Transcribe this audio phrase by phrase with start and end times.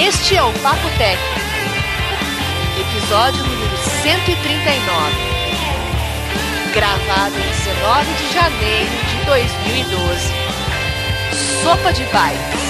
[0.00, 1.40] Este é o Papo Técnico,
[2.80, 5.14] episódio número 139,
[6.74, 10.32] gravado em 19 de janeiro de 2012.
[11.62, 12.60] Sopa de bytes.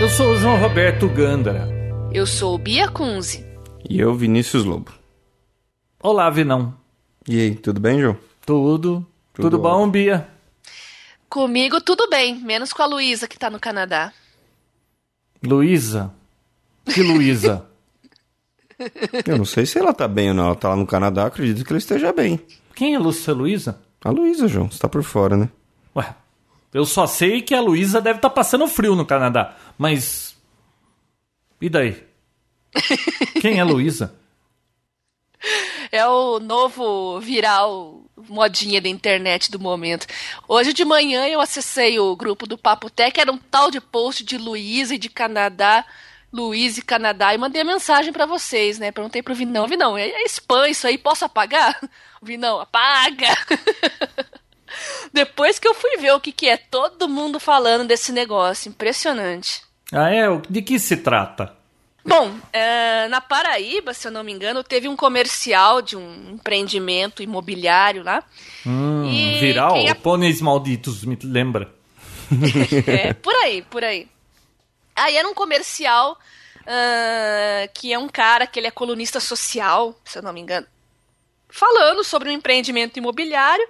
[0.00, 1.68] Eu sou o João Roberto Gândara.
[2.12, 3.44] Eu sou Bia Kunze.
[3.88, 4.92] E eu, Vinícius Lobo.
[6.00, 6.74] Olá, Vinão.
[7.28, 8.16] E aí, tudo bem, João?
[8.46, 9.04] Tudo.
[9.34, 10.28] Tudo, Tudo bom, Bia?
[11.28, 14.12] Comigo tudo bem, menos com a Luísa que tá no Canadá.
[15.42, 16.12] Luísa?
[16.86, 17.66] Que Luísa?
[19.26, 20.46] Eu não sei se ela tá bem ou não.
[20.46, 22.40] Ela tá lá no Canadá, acredito que ela esteja bem.
[22.74, 23.80] Quem é Lúcia Luísa?
[24.02, 25.48] A Luísa, João, você tá por fora, né?
[25.94, 26.14] Ué,
[26.72, 29.56] eu só sei que a Luísa deve estar passando frio no Canadá.
[29.76, 30.36] Mas.
[31.60, 32.04] E daí?
[33.40, 34.14] Quem é Luísa?
[35.90, 40.06] É o novo viral modinha da internet do momento.
[40.46, 44.24] Hoje de manhã eu acessei o grupo do Papo Tech, era um tal de post
[44.24, 45.84] de Luísa e de Canadá,
[46.32, 48.92] Luísa e Canadá, e mandei a mensagem pra vocês, né?
[48.92, 51.78] Perguntei pro Vinão, Vinão, é, é spam isso aí, posso apagar?
[52.22, 53.28] Vinão, apaga!
[55.12, 59.62] Depois que eu fui ver o que, que é todo mundo falando desse negócio, impressionante.
[59.92, 60.26] Ah, é?
[60.50, 61.56] De que se trata?
[62.04, 67.22] Bom, é, na Paraíba, se eu não me engano, teve um comercial de um empreendimento
[67.22, 68.22] imobiliário lá.
[68.66, 69.76] Hum, E viral?
[69.88, 71.72] a- Pôneis malditos, me lembra.
[72.86, 74.06] É, por aí, por aí.
[74.96, 76.18] Aí era um comercial
[76.66, 80.66] ah, que é um cara que ele é colunista social, se eu não me engano,
[81.48, 83.66] falando sobre um empreendimento imobiliário.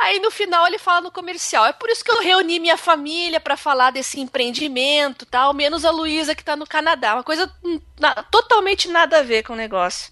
[0.00, 3.38] Aí no final ele fala no comercial, é por isso que eu reuni minha família
[3.38, 7.78] para falar desse empreendimento, tal, menos a Luísa que tá no Canadá, uma coisa hum,
[7.98, 10.10] na- totalmente nada a ver com o negócio.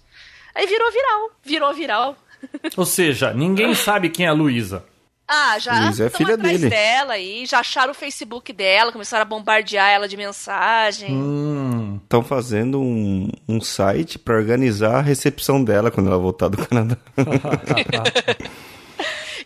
[0.54, 2.16] Aí virou viral, virou viral.
[2.76, 4.84] Ou seja, ninguém sabe quem é a Luísa.
[5.26, 6.70] Ah, já Luísa é filha atrás dele.
[6.70, 11.12] dela aí, já acharam o Facebook dela, começaram a bombardear ela de mensagem.
[11.12, 11.98] Hum.
[12.02, 16.96] Estão fazendo um, um site pra organizar a recepção dela quando ela voltar do Canadá.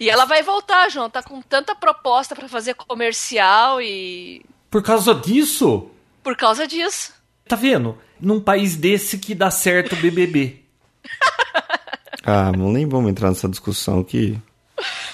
[0.02, 5.14] E ela vai voltar, João, tá com tanta proposta pra fazer comercial e Por causa
[5.14, 5.88] disso,
[6.24, 7.12] por causa disso.
[7.46, 7.96] tá vendo?
[8.20, 10.60] Num país desse que dá certo o BBB.
[12.26, 14.36] ah, não nem vamos entrar nessa discussão que...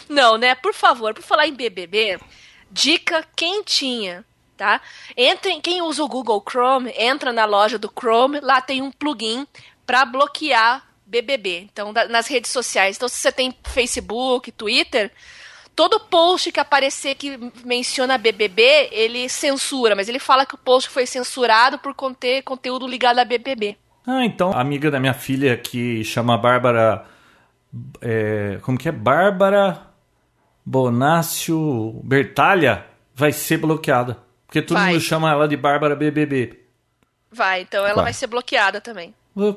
[0.09, 0.55] Não, né?
[0.55, 2.19] Por favor, por falar em BBB,
[2.71, 4.25] dica quentinha,
[4.57, 4.81] tá?
[5.15, 9.47] Entrem, quem usa o Google Chrome, entra na loja do Chrome, lá tem um plugin
[9.85, 11.69] pra bloquear BBB.
[11.73, 12.97] Então, da- nas redes sociais.
[12.97, 15.11] Então, se você tem Facebook, Twitter,
[15.75, 20.91] todo post que aparecer que menciona BBB, ele censura, mas ele fala que o post
[20.91, 23.77] foi censurado por conter conteúdo ligado a BBB.
[24.07, 27.05] Ah, então, a amiga da minha filha que chama Bárbara.
[28.01, 28.93] é, como que é?
[28.93, 29.83] Bárbara
[30.65, 34.19] Bonácio Bertalha vai ser bloqueada.
[34.47, 34.93] Porque todo Vai.
[34.93, 36.59] mundo chama ela de Bárbara BBB.
[37.31, 38.05] Vai, então ela Vai.
[38.05, 39.15] vai ser bloqueada também.
[39.35, 39.53] Ô,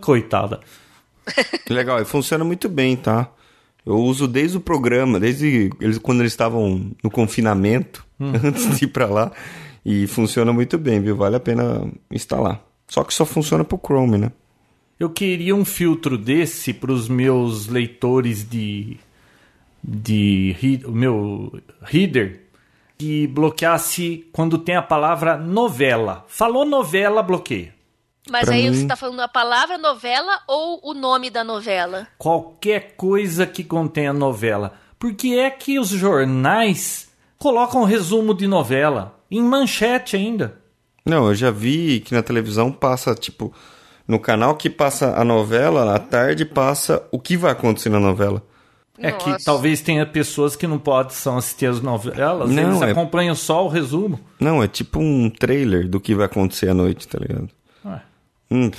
[1.70, 3.32] Legal, e funciona muito bem, tá?
[3.86, 8.90] Eu uso desde o programa, desde eles, quando eles estavam no confinamento, antes de ir
[8.90, 9.32] pra lá.
[9.84, 11.16] E funciona muito bem, viu?
[11.16, 12.62] Vale a pena instalar.
[12.88, 14.32] Só que só funciona pro Chrome, né?
[15.00, 18.98] Eu queria um filtro desse para os meus leitores de.
[19.84, 20.56] de.
[20.86, 22.42] o meu reader
[23.00, 26.24] que bloqueasse quando tem a palavra novela.
[26.28, 27.74] Falou novela, bloqueia.
[28.30, 32.08] Mas Pra aí mim- você tá falando a palavra novela ou o nome da novela?
[32.18, 34.74] qualquer coisa que contenha novela.
[35.00, 40.60] Porque é que os jornais colocam resumo de novela em manchete ainda.
[41.06, 43.52] Não, eu já vi que na televisão passa, tipo,
[44.08, 48.44] no canal que passa a novela, à tarde passa o que vai acontecer na novela.
[49.00, 49.38] É Nossa.
[49.38, 53.66] que talvez tenha pessoas que não possam assistir as novelas, Não, eles é- acompanham só
[53.66, 54.20] o resumo.
[54.40, 57.50] Não, é tipo um trailer do que vai acontecer à noite, tá ligado?
[58.52, 58.70] Hum.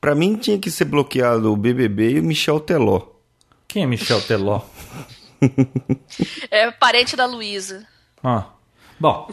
[0.00, 3.02] Pra mim tinha que ser bloqueado o BBB e o Michel Teló.
[3.68, 4.62] Quem é Michel Teló?
[6.50, 7.86] É parente da Luísa.
[8.22, 8.46] Ah.
[8.98, 9.28] Bom,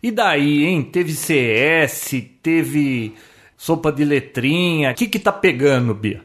[0.00, 0.82] e daí, hein?
[0.84, 2.12] Teve CS,
[2.42, 3.16] teve
[3.56, 4.92] sopa de letrinha.
[4.92, 6.24] O que que tá pegando, Bia?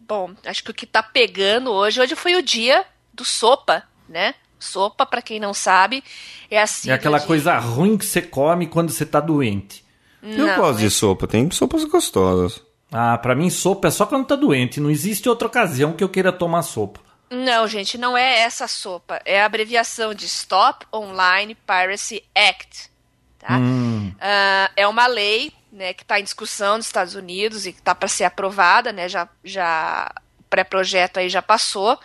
[0.00, 4.34] Bom, acho que o que tá pegando hoje, hoje foi o dia do sopa, né?
[4.58, 6.04] Sopa, pra quem não sabe,
[6.50, 6.90] é assim.
[6.90, 9.85] É aquela coisa ruim que você come quando você tá doente.
[10.26, 12.60] Eu Não, gosto é- de sopa, tem sopas gostosas.
[12.92, 14.80] Ah, pra mim sopa é só quando tá doente.
[14.80, 17.00] Não existe outra ocasião que eu queira tomar sopa.
[17.28, 19.20] Não, gente, não é essa sopa.
[19.24, 22.88] É a abreviação de Stop Online Piracy Act.
[23.38, 23.56] Tá?
[23.58, 24.14] Hum.
[24.20, 27.94] Ah, é uma lei né, que está em discussão nos Estados Unidos e que está
[27.94, 29.08] para ser aprovada, né?
[29.08, 31.98] Já, já o pré-projeto aí já passou.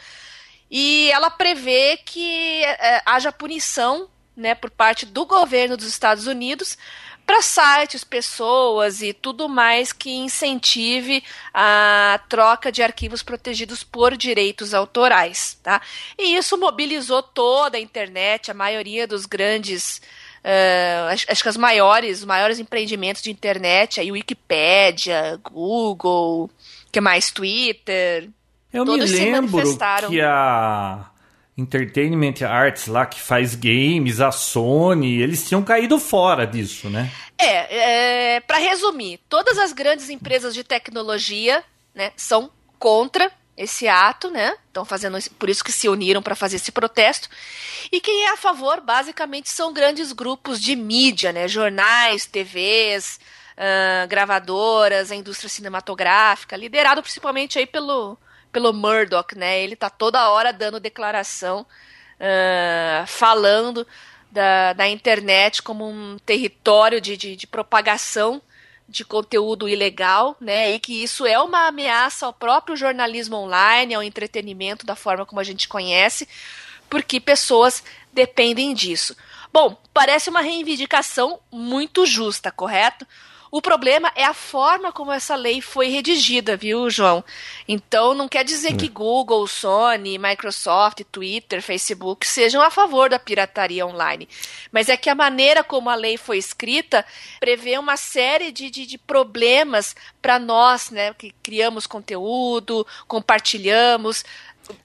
[0.69, 6.77] e ela prevê que é, haja punição né, por parte do governo dos Estados Unidos
[7.25, 11.23] para sites, pessoas e tudo mais que incentive
[11.53, 15.81] a troca de arquivos protegidos por direitos autorais, tá?
[16.17, 20.01] E isso mobilizou toda a internet, a maioria dos grandes
[20.43, 26.49] Uh, acho, acho, que as maiores, os maiores empreendimentos de internet, aí Wikipédia, Google,
[26.91, 28.27] que mais Twitter.
[28.73, 29.61] Eu me lembro
[30.09, 31.10] que a
[31.57, 37.11] Entertainment Arts lá que faz games, a Sony, eles tinham caído fora disso, né?
[37.37, 41.63] É, é para resumir, todas as grandes empresas de tecnologia,
[41.93, 42.49] né, são
[42.79, 44.55] contra esse ato, né?
[44.67, 47.29] Estão fazendo por isso que se uniram para fazer esse protesto.
[47.91, 51.47] E quem é a favor, basicamente, são grandes grupos de mídia, né?
[51.47, 53.19] Jornais, TVs,
[53.57, 58.17] uh, gravadoras, a indústria cinematográfica, liderado principalmente aí pelo
[58.51, 59.61] pelo Murdoch, né?
[59.61, 61.65] Ele tá toda hora dando declaração,
[62.19, 63.87] uh, falando
[64.31, 68.41] da, da internet como um território de, de, de propagação
[68.87, 70.71] de conteúdo ilegal, né?
[70.71, 75.39] E que isso é uma ameaça ao próprio jornalismo online, ao entretenimento da forma como
[75.39, 76.27] a gente conhece,
[76.89, 79.15] porque pessoas dependem disso.
[79.53, 83.07] Bom, parece uma reivindicação muito justa, correto?
[83.51, 87.21] O problema é a forma como essa lei foi redigida, viu, João?
[87.67, 88.93] Então não quer dizer que hum.
[88.93, 94.29] Google, Sony, Microsoft, Twitter, Facebook sejam a favor da pirataria online.
[94.71, 97.05] Mas é que a maneira como a lei foi escrita
[97.41, 104.23] prevê uma série de, de, de problemas para nós, né, que criamos conteúdo, compartilhamos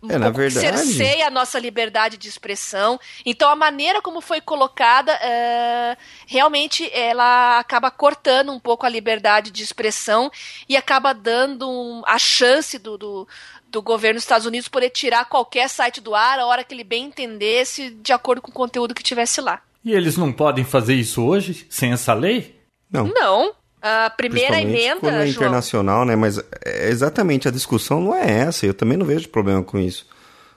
[0.09, 0.79] é, na verdade.
[0.79, 2.99] cerceia a nossa liberdade de expressão.
[3.25, 5.97] Então, a maneira como foi colocada, é,
[6.27, 10.31] realmente, ela acaba cortando um pouco a liberdade de expressão
[10.69, 13.29] e acaba dando um, a chance do, do,
[13.69, 16.85] do, governo dos Estados Unidos poder tirar qualquer site do ar a hora que ele
[16.85, 19.63] bem entendesse, de acordo com o conteúdo que tivesse lá.
[19.85, 22.61] E eles não podem fazer isso hoje, sem essa lei?
[22.91, 23.07] Não.
[23.07, 23.55] Não.
[23.87, 25.01] A primeira emenda.
[25.01, 26.17] Quando é internacional, né?
[26.17, 28.67] Mas é exatamente a discussão não é essa.
[28.67, 30.07] Eu também não vejo problema com isso,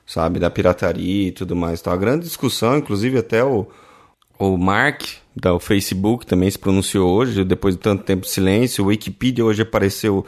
[0.03, 0.39] sabe?
[0.39, 1.79] Da pirataria e tudo mais.
[1.79, 3.67] Então, a grande discussão, inclusive até o,
[4.39, 5.03] o Mark
[5.35, 8.83] da Facebook também se pronunciou hoje, depois de tanto tempo de silêncio.
[8.83, 10.25] O Wikipedia hoje apareceu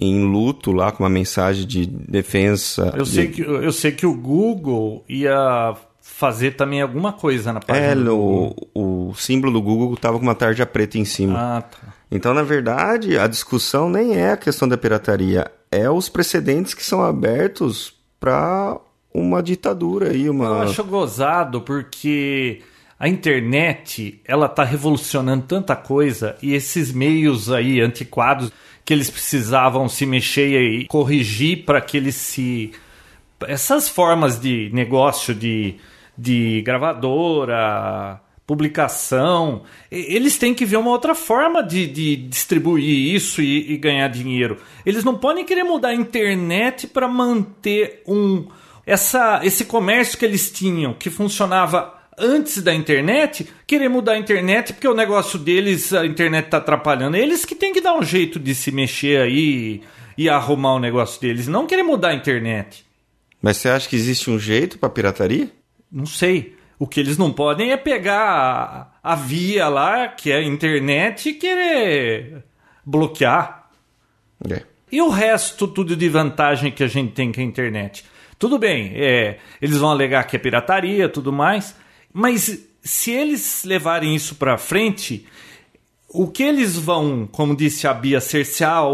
[0.00, 2.94] em luto lá com uma mensagem de defesa.
[2.96, 3.10] Eu, de...
[3.10, 7.86] Sei, que, eu sei que o Google ia fazer também alguma coisa na página.
[7.86, 11.38] É, no, o símbolo do Google estava com uma tarja preta em cima.
[11.38, 11.99] Ah, tá.
[12.10, 16.82] Então, na verdade, a discussão nem é a questão da pirataria, é os precedentes que
[16.82, 18.78] são abertos para
[19.14, 20.46] uma ditadura e uma.
[20.46, 22.62] Eu acho gozado porque
[22.98, 28.52] a internet ela tá revolucionando tanta coisa e esses meios aí antiquados
[28.84, 32.72] que eles precisavam se mexer e corrigir para que eles se
[33.46, 35.76] essas formas de negócio de,
[36.16, 39.62] de gravadora publicação.
[39.88, 44.56] Eles têm que ver uma outra forma de, de distribuir isso e, e, ganhar dinheiro.
[44.84, 48.48] Eles não podem querer mudar a internet para manter um
[48.84, 54.72] essa, esse comércio que eles tinham, que funcionava antes da internet, querer mudar a internet
[54.72, 57.16] porque o negócio deles, a internet está atrapalhando.
[57.16, 59.80] Eles que têm que dar um jeito de se mexer aí
[60.18, 62.84] e arrumar o negócio deles, não querer mudar a internet.
[63.40, 65.48] Mas você acha que existe um jeito para pirataria?
[65.90, 66.58] Não sei.
[66.80, 71.28] O que eles não podem é pegar a, a via lá, que é a internet,
[71.28, 72.42] e querer
[72.82, 73.68] bloquear.
[74.50, 74.62] É.
[74.90, 78.02] E o resto, tudo de vantagem que a gente tem com a internet?
[78.38, 81.76] Tudo bem, é, eles vão alegar que é pirataria tudo mais,
[82.14, 85.26] mas se eles levarem isso para frente,
[86.08, 88.84] o que eles vão, como disse a Bia, cercear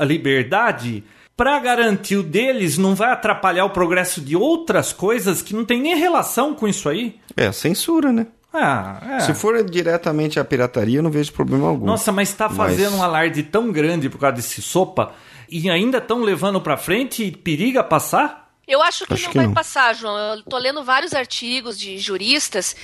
[0.00, 1.04] a liberdade
[1.40, 5.80] para garantir o deles não vai atrapalhar o progresso de outras coisas que não tem
[5.80, 7.18] nem relação com isso aí?
[7.34, 8.26] É, censura, né?
[8.52, 9.20] Ah, é.
[9.20, 11.86] Se for diretamente a pirataria, eu não vejo problema algum.
[11.86, 13.00] Nossa, mas está fazendo mas...
[13.00, 15.14] um alarde tão grande por causa desse sopa
[15.48, 18.49] e ainda estão levando para frente e periga passar?
[18.66, 19.54] Eu acho que acho não que vai não.
[19.54, 20.36] passar, João.
[20.36, 22.76] Eu tô lendo vários artigos de juristas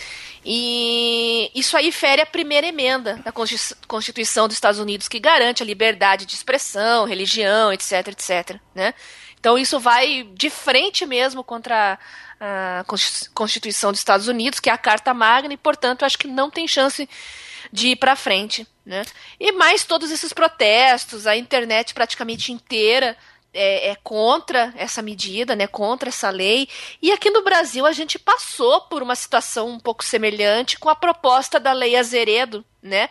[0.44, 3.32] e isso aí fere a primeira emenda da
[3.86, 8.94] Constituição dos Estados Unidos que garante a liberdade de expressão, religião, etc, etc, né?
[9.38, 11.98] Então isso vai de frente mesmo contra
[12.40, 12.84] a
[13.32, 16.66] Constituição dos Estados Unidos, que é a Carta Magna, e portanto acho que não tem
[16.66, 17.08] chance
[17.72, 19.02] de ir para frente, né?
[19.38, 23.16] E mais todos esses protestos, a internet praticamente inteira
[23.56, 26.68] é, é, contra essa medida, né, contra essa lei.
[27.00, 30.94] E aqui no Brasil a gente passou por uma situação um pouco semelhante com a
[30.94, 33.08] proposta da lei Azeredo, né,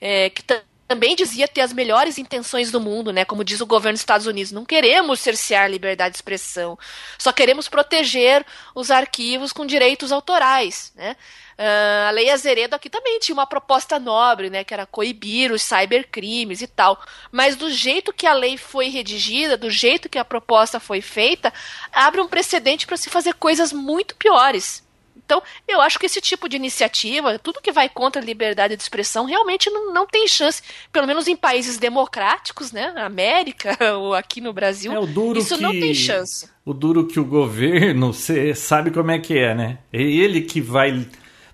[0.00, 0.42] é, que
[0.88, 3.24] também dizia ter as melhores intenções do mundo, né?
[3.24, 6.78] Como diz o governo dos Estados Unidos, não queremos cercear liberdade de expressão,
[7.18, 11.14] só queremos proteger os arquivos com direitos autorais, né?
[11.58, 15.60] Uh, a Lei Azeredo aqui também tinha uma proposta nobre, né, que era coibir os
[15.60, 16.96] cybercrimes e tal.
[17.32, 21.52] Mas do jeito que a lei foi redigida, do jeito que a proposta foi feita,
[21.92, 24.86] abre um precedente para se fazer coisas muito piores.
[25.28, 28.82] Então, eu acho que esse tipo de iniciativa, tudo que vai contra a liberdade de
[28.82, 30.62] expressão, realmente não, não tem chance.
[30.90, 32.94] Pelo menos em países democráticos, né?
[32.96, 36.48] América ou aqui no Brasil, é, isso que, não tem chance.
[36.64, 39.78] O duro que o governo, você sabe como é que é, né?
[39.92, 41.06] É ele que vai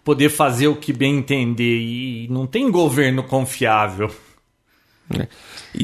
[0.04, 4.08] poder fazer o que bem entender e não tem governo confiável.
[5.18, 5.26] É.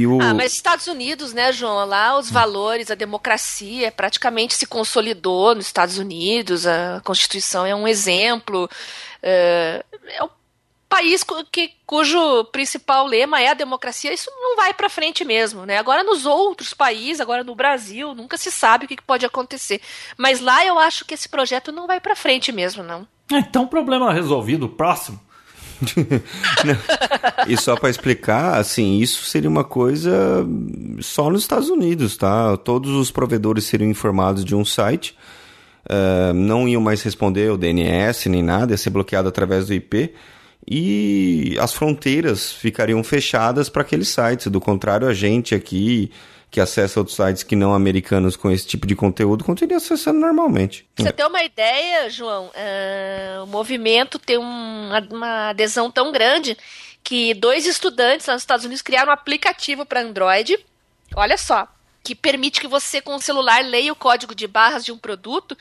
[0.06, 0.20] O...
[0.22, 1.84] Ah, mas Estados Unidos, né, João?
[1.84, 7.88] Lá os valores, a democracia praticamente se consolidou nos Estados Unidos, a Constituição é um
[7.88, 8.70] exemplo.
[9.22, 9.84] É,
[10.16, 10.30] é o
[10.88, 15.78] país que, cujo principal lema é a democracia, isso não vai para frente mesmo, né?
[15.78, 19.80] Agora nos outros países, agora no Brasil, nunca se sabe o que pode acontecer.
[20.16, 23.06] Mas lá eu acho que esse projeto não vai para frente mesmo, não.
[23.32, 24.68] Então, problema resolvido.
[24.68, 25.20] Próximo
[27.48, 30.46] e só para explicar, assim, isso seria uma coisa
[31.00, 32.56] só nos Estados Unidos, tá?
[32.56, 35.16] Todos os provedores seriam informados de um site,
[35.86, 40.12] uh, não iam mais responder o DNS nem nada, ia ser bloqueado através do IP
[40.68, 44.46] e as fronteiras ficariam fechadas para aqueles sites.
[44.48, 46.10] Do contrário, a gente aqui
[46.50, 50.88] que acessa outros sites que não americanos com esse tipo de conteúdo continuaria acessando normalmente.
[50.96, 56.56] Pra você ter uma ideia, João, uh, o movimento tem um, uma adesão tão grande
[57.04, 60.58] que dois estudantes lá nos Estados Unidos criaram um aplicativo para Android.
[61.14, 61.68] Olha só,
[62.02, 65.56] que permite que você com o celular leia o código de barras de um produto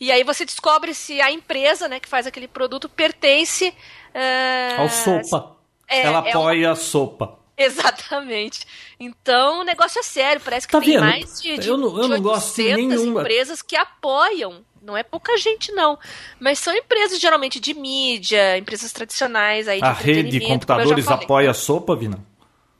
[0.00, 4.88] e aí você descobre se a empresa, né, que faz aquele produto pertence uh, ao
[4.88, 5.56] sopa.
[5.86, 6.72] É, Ela é apoia um...
[6.72, 7.38] a sopa.
[7.56, 8.66] Exatamente.
[9.04, 10.40] Então o negócio é sério.
[10.44, 11.00] Parece que tá tem vendo?
[11.00, 13.20] mais de, de, eu não, eu de não gosto de nenhuma.
[13.20, 14.60] empresas que apoiam.
[14.80, 15.98] Não é pouca gente, não.
[16.40, 21.50] Mas são empresas geralmente de mídia, empresas tradicionais aí de A rede de computadores apoia
[21.50, 22.18] a sopa, Vina?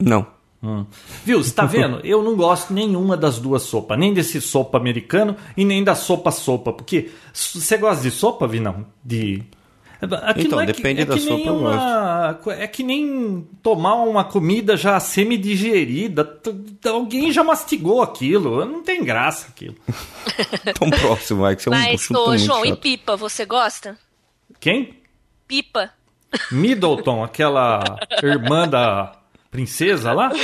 [0.00, 0.26] Não.
[0.62, 0.86] Hum.
[1.24, 2.00] Viu, você tá vendo?
[2.04, 6.30] Eu não gosto nenhuma das duas sopas, nem desse sopa americano e nem da sopa
[6.30, 8.86] sopa, porque você gosta de sopa, Vinão?
[9.04, 9.42] De
[10.22, 11.52] Aquilo então, é depende que, é da sopa.
[11.52, 16.40] Uma, é que nem tomar uma comida já semi-digerida.
[16.86, 18.64] Alguém já mastigou aquilo.
[18.64, 19.76] Não tem graça aquilo.
[20.76, 22.74] Tão próximo, vai, que você é um Mas, ô, João, chato.
[22.74, 23.96] e pipa, você gosta?
[24.58, 24.98] Quem?
[25.46, 25.90] Pipa.
[26.50, 27.84] Middleton, aquela
[28.22, 29.12] irmã da
[29.50, 30.32] princesa lá?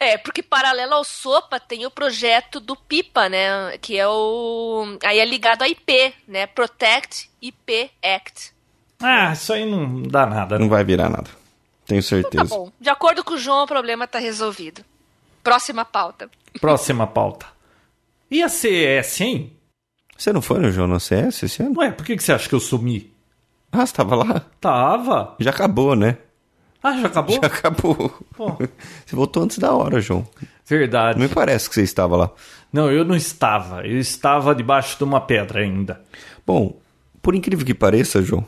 [0.00, 3.78] É, porque paralelo ao Sopa tem o projeto do PIPA, né?
[3.78, 4.96] Que é o.
[5.04, 6.46] Aí é ligado à IP, né?
[6.46, 8.52] Protect IP Act.
[9.00, 10.58] Ah, isso aí não dá nada.
[10.58, 11.30] Não vai virar nada.
[11.86, 12.44] Tenho certeza.
[12.44, 12.72] Então tá bom.
[12.80, 14.84] De acordo com o João, o problema está resolvido.
[15.42, 16.28] Próxima pauta.
[16.60, 17.46] Próxima pauta.
[18.30, 19.52] E a CS, hein?
[20.16, 21.78] Você não foi no João no CS esse ano?
[21.78, 23.12] Ué, por que, que você acha que eu sumi?
[23.70, 24.44] Ah, você tava lá?
[24.60, 25.36] Tava.
[25.38, 26.18] Já acabou, né?
[26.82, 27.36] Ah, já acabou?
[27.36, 28.26] Já acabou.
[28.36, 28.52] Pô.
[29.04, 30.26] Você voltou antes da hora, João.
[30.64, 31.18] Verdade.
[31.18, 32.30] Não me parece que você estava lá.
[32.72, 33.84] Não, eu não estava.
[33.84, 36.00] Eu estava debaixo de uma pedra ainda.
[36.46, 36.78] Bom,
[37.20, 38.46] por incrível que pareça, João,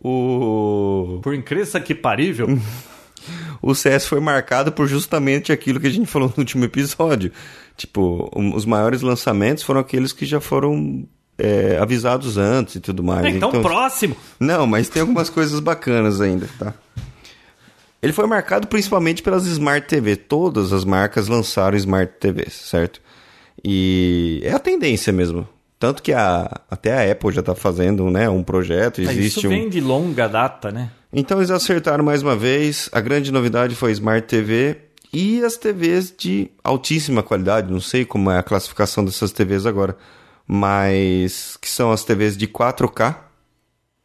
[0.00, 1.20] o...
[1.22, 2.46] Por incrível que parível.
[3.60, 7.30] o CS foi marcado por justamente aquilo que a gente falou no último episódio.
[7.76, 11.06] Tipo, um, os maiores lançamentos foram aqueles que já foram
[11.38, 13.24] é, avisados antes e tudo mais.
[13.24, 14.16] É, então, então, próximo.
[14.38, 16.74] Não, mas tem algumas coisas bacanas ainda, tá?
[18.02, 20.16] Ele foi marcado principalmente pelas Smart TV.
[20.16, 23.00] Todas as marcas lançaram Smart TVs, certo?
[23.62, 25.46] E é a tendência mesmo.
[25.80, 29.00] Tanto que a, até a Apple já está fazendo né, um projeto.
[29.00, 29.68] Ah, existe Isso vem um...
[29.70, 30.90] de longa data, né?
[31.10, 32.90] Então eles acertaram mais uma vez.
[32.92, 34.76] A grande novidade foi Smart TV
[35.10, 37.72] e as TVs de altíssima qualidade.
[37.72, 39.96] Não sei como é a classificação dessas TVs agora.
[40.46, 43.16] Mas que são as TVs de 4K,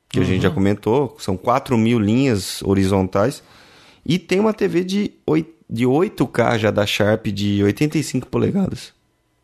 [0.08, 0.24] que uhum.
[0.24, 0.56] a gente já uhum.
[0.56, 1.18] comentou.
[1.20, 3.44] São 4 mil linhas horizontais.
[4.06, 8.94] E tem uma TV de 8, de 8K já da Sharp de 85 polegadas.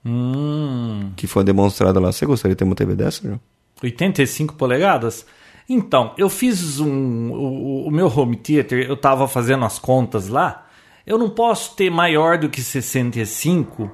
[0.05, 1.12] Hum.
[1.15, 2.12] Que foi demonstrada lá.
[2.12, 3.39] Você gostaria de ter uma TV dessa, João?
[3.84, 5.25] 85 polegadas?
[5.67, 7.31] Então, eu fiz um.
[7.31, 10.67] O, o meu home theater, eu estava fazendo as contas lá.
[11.05, 13.89] Eu não posso ter maior do que 65,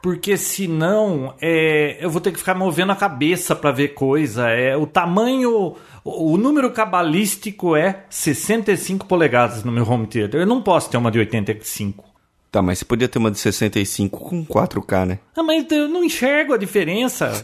[0.00, 4.48] porque senão é, eu vou ter que ficar movendo a cabeça para ver coisa.
[4.48, 10.40] É o tamanho, o, o número cabalístico é 65 polegadas no meu home theater.
[10.40, 12.11] Eu não posso ter uma de 85.
[12.52, 15.18] Tá, mas você podia ter uma de 65 com 4K, né?
[15.34, 17.32] Ah, mas eu não enxergo a diferença.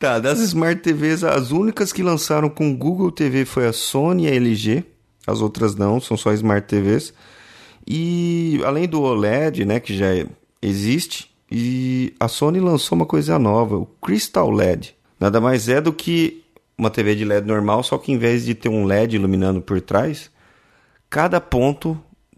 [0.00, 4.28] tá, das Smart TVs, as únicas que lançaram com Google TV foi a Sony e
[4.28, 4.82] a LG.
[5.24, 7.14] as outras não, são só Smart TVs.
[7.86, 10.08] E além do OLED, né, que já
[10.60, 14.96] existe, e a Sony lançou uma coisa nova, o Crystal LED.
[15.20, 16.42] Nada mais é do que
[16.76, 19.80] uma TV de LED normal, só que em vez de ter um LED iluminando por
[19.80, 20.32] trás,
[21.08, 21.96] cada ponto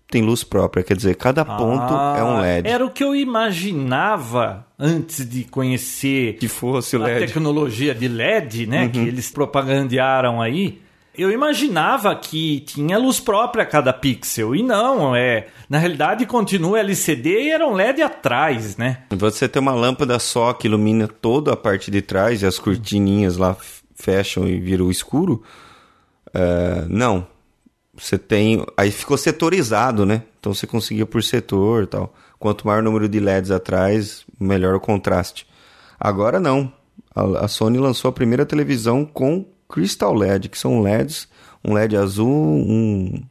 [0.08, 2.68] tem luz própria, quer dizer, cada ponto Ah, é um LED.
[2.68, 7.26] Era o que eu imaginava antes de conhecer Que fosse o a LED.
[7.26, 8.88] tecnologia de LED, né?
[8.88, 10.80] Que eles propagandearam aí.
[11.18, 14.54] Eu imaginava que tinha luz própria a cada pixel.
[14.54, 15.46] E não, é.
[15.68, 18.98] Na realidade, continua LCD e era um LED atrás, né?
[19.10, 23.38] Você tem uma lâmpada só que ilumina toda a parte de trás e as cortininhas
[23.38, 23.56] lá
[23.94, 25.42] fecham e viram escuro.
[26.34, 27.26] É, não.
[27.96, 28.64] Você tem.
[28.76, 30.22] Aí ficou setorizado, né?
[30.38, 32.14] Então você conseguia por setor e tal.
[32.38, 35.46] Quanto maior o número de LEDs atrás, melhor o contraste.
[35.98, 36.72] Agora não.
[37.14, 41.28] A, a Sony lançou a primeira televisão com Crystal LED, que são LEDs,
[41.64, 43.22] um LED azul, um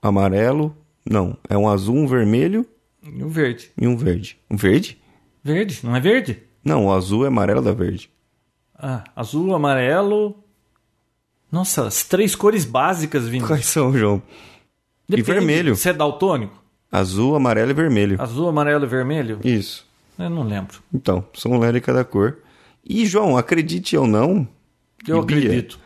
[0.00, 0.76] amarelo.
[1.08, 2.64] Não, é um azul, um vermelho
[3.02, 3.72] E o verde.
[3.80, 4.38] e um verde.
[4.50, 4.98] Um verde?
[5.42, 6.42] Verde, não é verde?
[6.64, 8.10] Não, o azul é amarelo da verde.
[8.78, 10.36] Ah, azul, amarelo.
[11.50, 13.46] Nossa, as três cores básicas vindo.
[13.46, 14.22] Quais são, João?
[15.08, 15.30] Depende.
[15.32, 15.76] vermelho.
[15.76, 16.54] Você é daltônico?
[16.90, 18.20] Azul, amarelo e vermelho.
[18.20, 19.40] Azul, amarelo e vermelho?
[19.44, 19.86] Isso.
[20.18, 20.78] Eu não lembro.
[20.92, 22.38] Então, são um LED de cada cor.
[22.84, 24.46] E, João, acredite ou não,
[25.06, 25.36] Eu E, Bia?
[25.38, 25.78] acredito.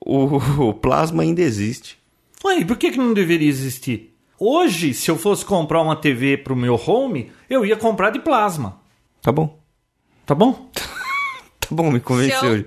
[0.00, 0.36] o,
[0.68, 1.98] o plasma ainda existe.
[2.44, 4.14] Ué, e por que, que não deveria existir?
[4.38, 8.80] Hoje, se eu fosse comprar uma TV pro meu home, eu ia comprar de plasma.
[9.20, 9.58] Tá bom.
[10.26, 10.70] Tá bom?
[11.60, 12.56] Tá bom, me convenceu.
[12.58, 12.66] Se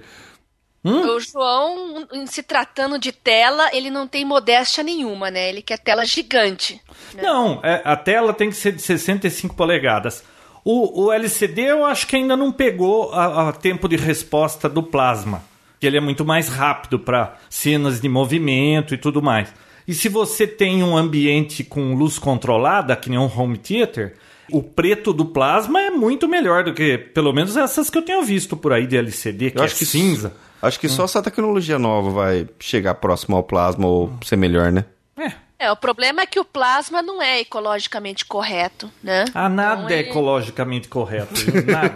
[0.91, 5.47] O João, em se tratando de tela, ele não tem modéstia nenhuma, né?
[5.49, 6.81] Ele quer tela gigante.
[7.15, 10.23] Não, é, a tela tem que ser de 65 polegadas.
[10.65, 14.83] O, o LCD eu acho que ainda não pegou a, a tempo de resposta do
[14.83, 15.43] plasma.
[15.79, 19.53] Que ele é muito mais rápido para cenas de movimento e tudo mais.
[19.87, 24.15] E se você tem um ambiente com luz controlada, que nem um home theater,
[24.51, 28.21] o preto do plasma é muito melhor do que, pelo menos, essas que eu tenho
[28.23, 30.33] visto por aí de LCD, que Eu é acho que cinza.
[30.65, 34.85] Acho que só essa tecnologia nova vai chegar próximo ao plasma ou ser melhor, né?
[35.17, 35.31] É.
[35.59, 39.23] É, o problema é que o plasma não é ecologicamente correto, né?
[39.33, 41.33] Ah, nada Então, é ele ecologicamente correto.
[41.65, 41.93] Nada.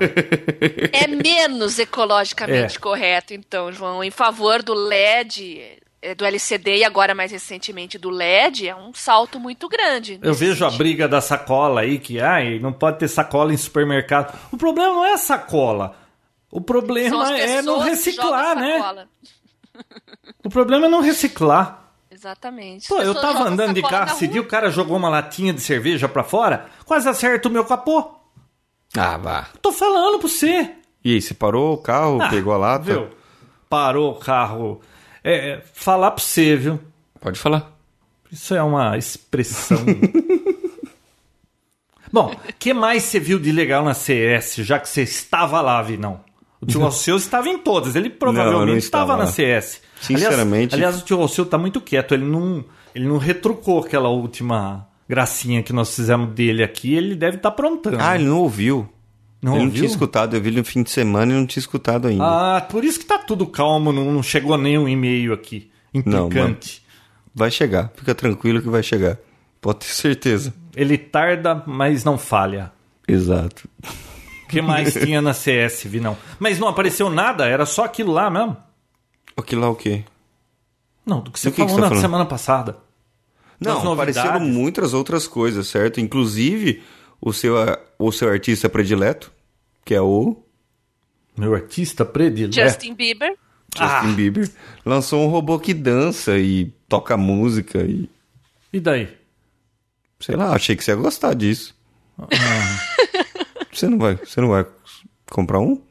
[0.94, 2.80] É menos ecologicamente É.
[2.80, 4.04] correto, então, João.
[4.04, 5.62] Em favor do LED,
[6.02, 10.18] eh, do LCD e agora mais recentemente do LED, é um salto muito grande.
[10.22, 10.78] Eu vejo a sentido.
[10.78, 14.38] briga da sacola aí, que ai, não pode ter sacola em supermercado.
[14.52, 15.94] O problema não é a sacola.
[16.52, 19.06] O problema é não reciclar, né?
[20.44, 21.84] O problema é não reciclar.
[22.10, 22.88] Exatamente.
[22.88, 26.08] Pô, eu tava andando de carro esse dia, o cara jogou uma latinha de cerveja
[26.08, 28.12] pra fora, quase acerta o meu capô.
[28.98, 29.48] Ah, vá.
[29.62, 30.72] Tô falando pra você.
[31.04, 32.86] E aí, você parou o carro, Ah, pegou a lata?
[32.86, 33.10] Viu?
[33.70, 34.82] Parou o carro.
[35.24, 36.80] É, é, falar pra você, viu?
[37.20, 37.72] Pode falar.
[38.32, 39.78] Isso é uma expressão.
[42.12, 45.82] Bom, o que mais você viu de legal na CS, já que você estava lá,
[45.82, 46.22] Vinão?
[46.62, 49.32] O tio Alceu estava em todas, ele provavelmente Não, não estava, estava na.
[49.32, 49.82] CS.
[50.02, 52.66] Sinceramente- Aliás, aliás, o tio Alceu tá muito quieto, ele não,
[52.96, 57.98] ele não retrucou aquela última gracinha que nós fizemos dele aqui, ele deve estar aprontando.
[58.00, 58.90] Ah, ele não ouviu.
[59.42, 59.82] Não ele não ouviu?
[59.82, 60.36] tinha escutado.
[60.36, 62.24] Eu vi ele no fim de semana e não tinha escutado ainda.
[62.58, 65.70] Ah, por isso que tá tudo calmo, não, não chegou nenhum e-mail aqui.
[66.06, 66.82] Não, Implicante.
[67.36, 67.92] Vai chegar.
[67.96, 69.18] Fica tranquilo que vai chegar.
[69.62, 70.54] Pode ter certeza.
[70.76, 72.72] ele tarda, mas não falha.
[73.08, 73.70] Exato.
[74.48, 76.18] O que mais tinha na CS, Vinão?
[76.40, 78.56] Mas não apareceu nada, era só aquilo lá mesmo.
[79.36, 80.04] Aquilo lá o quê?
[81.06, 82.02] Não, do que você Do que que falou você tá na falando?
[82.02, 82.78] semana passada.
[83.60, 86.00] Não, apareceram muitas outras coisas, certo?
[86.00, 86.84] Inclusive
[87.20, 87.56] o seu,
[87.98, 89.32] o seu artista predileto,
[89.84, 90.38] que é o
[91.36, 92.56] Meu artista predileto.
[92.56, 93.36] Justin Bieber.
[93.76, 94.14] Justin Ah.
[94.16, 94.50] Bieber,
[94.86, 98.10] lançou um robô que dança e toca música e
[98.72, 99.10] E daí?
[100.20, 101.76] sei lá, achei que você ia gostar disso.
[102.18, 102.28] Ah.
[103.80, 104.66] você não vai, você não vai
[105.32, 105.82] comprar um?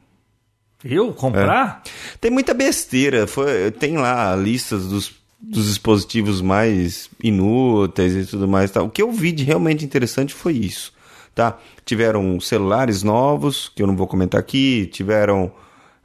[0.83, 1.81] Eu comprar?
[2.21, 3.25] Tem muita besteira.
[3.27, 8.69] Foi, tem lá listas dos, dos dispositivos mais inúteis e tudo mais.
[8.71, 8.81] Tá?
[8.83, 10.93] O que eu vi de realmente interessante foi isso.
[11.33, 11.57] Tá?
[11.83, 14.87] Tiveram celulares novos, que eu não vou comentar aqui.
[14.93, 15.51] Tiveram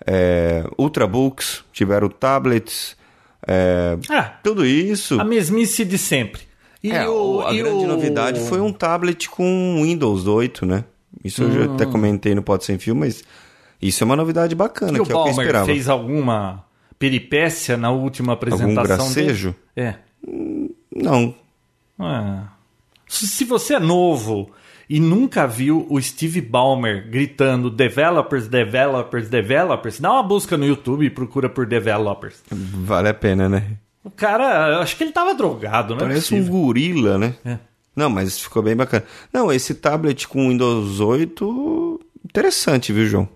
[0.07, 2.97] é, ultrabooks, tiveram tablets.
[3.47, 5.21] é, Ah, tudo isso.
[5.21, 6.42] a mesmice de sempre.
[6.83, 10.85] E É, o, a e grande o- novidade foi um tablet com Windows 8, né?
[11.24, 13.22] Isso eu já até comentei no Pode Sem Fio, mas
[13.80, 15.66] isso é uma novidade bacana, E o que é o que eu esperava.
[15.66, 16.64] fez alguma
[16.98, 19.54] peripécia na última Algum apresentação gracejo?
[19.74, 19.88] dele?
[19.90, 19.94] É.
[20.94, 21.35] Não,
[21.98, 22.44] Ah.
[23.08, 24.50] Se você é novo
[24.88, 31.04] e nunca viu o Steve Ballmer gritando developers, developers, developers, dá uma busca no YouTube
[31.04, 32.42] e procura por developers.
[32.50, 33.64] Vale a pena, né?
[34.02, 36.00] O cara, acho que ele tava drogado, né?
[36.00, 37.35] Parece um gorila, né?
[37.44, 37.58] É.
[37.94, 39.05] Não, mas ficou bem bacana.
[39.33, 43.28] Não, esse tablet com Windows 8, interessante, viu, João?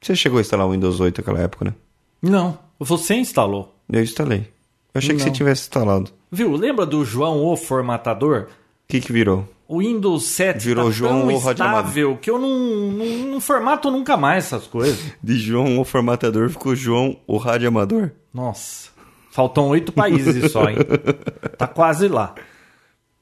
[0.00, 1.74] Você chegou a instalar o Windows 8 naquela época, né?
[2.20, 3.76] Não, você instalou.
[3.90, 4.48] Eu instalei.
[4.94, 5.24] Eu achei que Não.
[5.24, 6.10] você tivesse instalado.
[6.30, 6.56] Viu?
[6.56, 8.42] Lembra do João o formatador?
[8.42, 8.46] O
[8.88, 9.48] que que virou?
[9.68, 12.50] O Windows 7 Virou tá João tão estável que eu não,
[12.92, 14.98] não, não formato nunca mais essas coisas.
[15.22, 18.10] De João o formatador ficou João o radioamador.
[18.34, 18.90] Nossa,
[19.30, 20.76] faltam oito países só, hein?
[21.56, 22.34] Tá quase lá.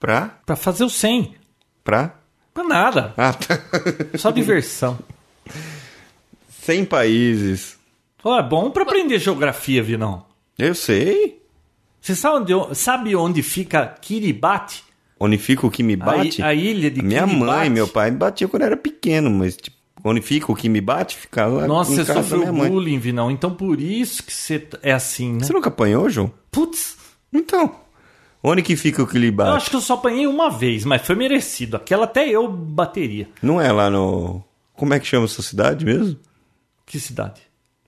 [0.01, 0.41] Pra?
[0.47, 1.35] Pra fazer o 100.
[1.85, 2.15] Pra?
[2.53, 3.15] Pra nada.
[3.17, 3.61] Ah, tá.
[4.19, 4.99] Só diversão.
[6.63, 7.79] 100 países.
[8.25, 10.25] Ó, é bom pra aprender geografia, Vinão.
[10.59, 11.41] Eu sei.
[12.01, 14.83] Você sabe onde, sabe onde fica Kiribati?
[15.19, 16.43] Onde fica o que me bate?
[16.43, 17.45] A, a ilha de A minha Kiribati.
[17.45, 20.69] mãe, meu pai me batia quando eu era pequeno, mas tipo, onde fica o que
[20.69, 23.31] me bate, fica lá Nossa, você sofreu bullying, Vinão.
[23.31, 25.41] Então por isso que você é assim, né?
[25.45, 26.33] Você nunca apanhou, João?
[26.51, 26.97] Putz,
[27.33, 27.75] Então,
[28.43, 31.03] onde que fica o que lhe eu acho que eu só apanhei uma vez, mas
[31.03, 31.77] foi merecido.
[31.77, 33.29] Aquela até eu bateria.
[33.43, 34.43] Não é lá no...
[34.75, 36.19] Como é que chama essa cidade mesmo?
[36.87, 37.41] Que cidade?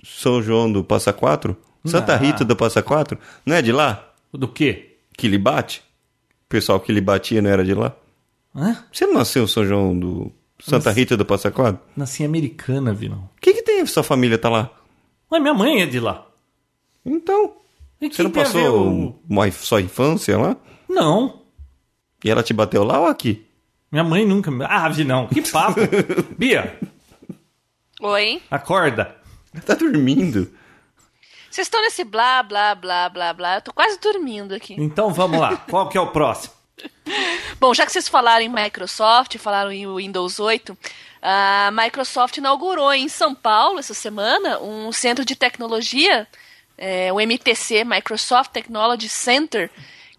[0.04, 1.56] São João do Passa Quatro?
[1.84, 2.22] Santa Não.
[2.24, 3.18] Rita do Passa Quatro?
[3.44, 4.12] Não é de lá?
[4.32, 4.96] Do quê?
[5.16, 5.82] Que lhe bate?
[6.44, 7.94] O pessoal que lhe batia não era de lá?
[8.54, 8.76] Hã?
[8.92, 11.00] Você não nasceu em São João do Santa Nasci.
[11.00, 11.80] Rita do Passa Quatro?
[11.96, 13.28] Nasci em americana, Vinão.
[13.36, 14.70] O que que tem sua família tá lá?
[15.30, 16.26] Mas minha mãe é de lá.
[17.04, 17.52] Então,
[18.10, 20.56] você não passou o- uma, sua infância lá?
[20.88, 21.42] Não.
[22.24, 23.46] E ela te bateu lá ou aqui?
[23.90, 24.50] Minha mãe nunca.
[24.50, 25.80] me- Ah, Vinão, que papo.
[26.38, 26.78] Bia,
[28.00, 28.42] Oi?
[28.50, 29.16] acorda.
[29.66, 30.50] Tá dormindo.
[31.50, 33.54] Vocês estão nesse blá, blá, blá, blá, blá.
[33.56, 34.74] Eu tô quase dormindo aqui.
[34.78, 35.56] Então vamos lá.
[35.68, 36.54] Qual que é o próximo?
[37.60, 40.76] Bom, já que vocês falaram em Microsoft, falaram em Windows 8,
[41.20, 46.26] a Microsoft inaugurou em São Paulo essa semana um centro de tecnologia,
[46.76, 49.70] é, o MTC, Microsoft Technology Center,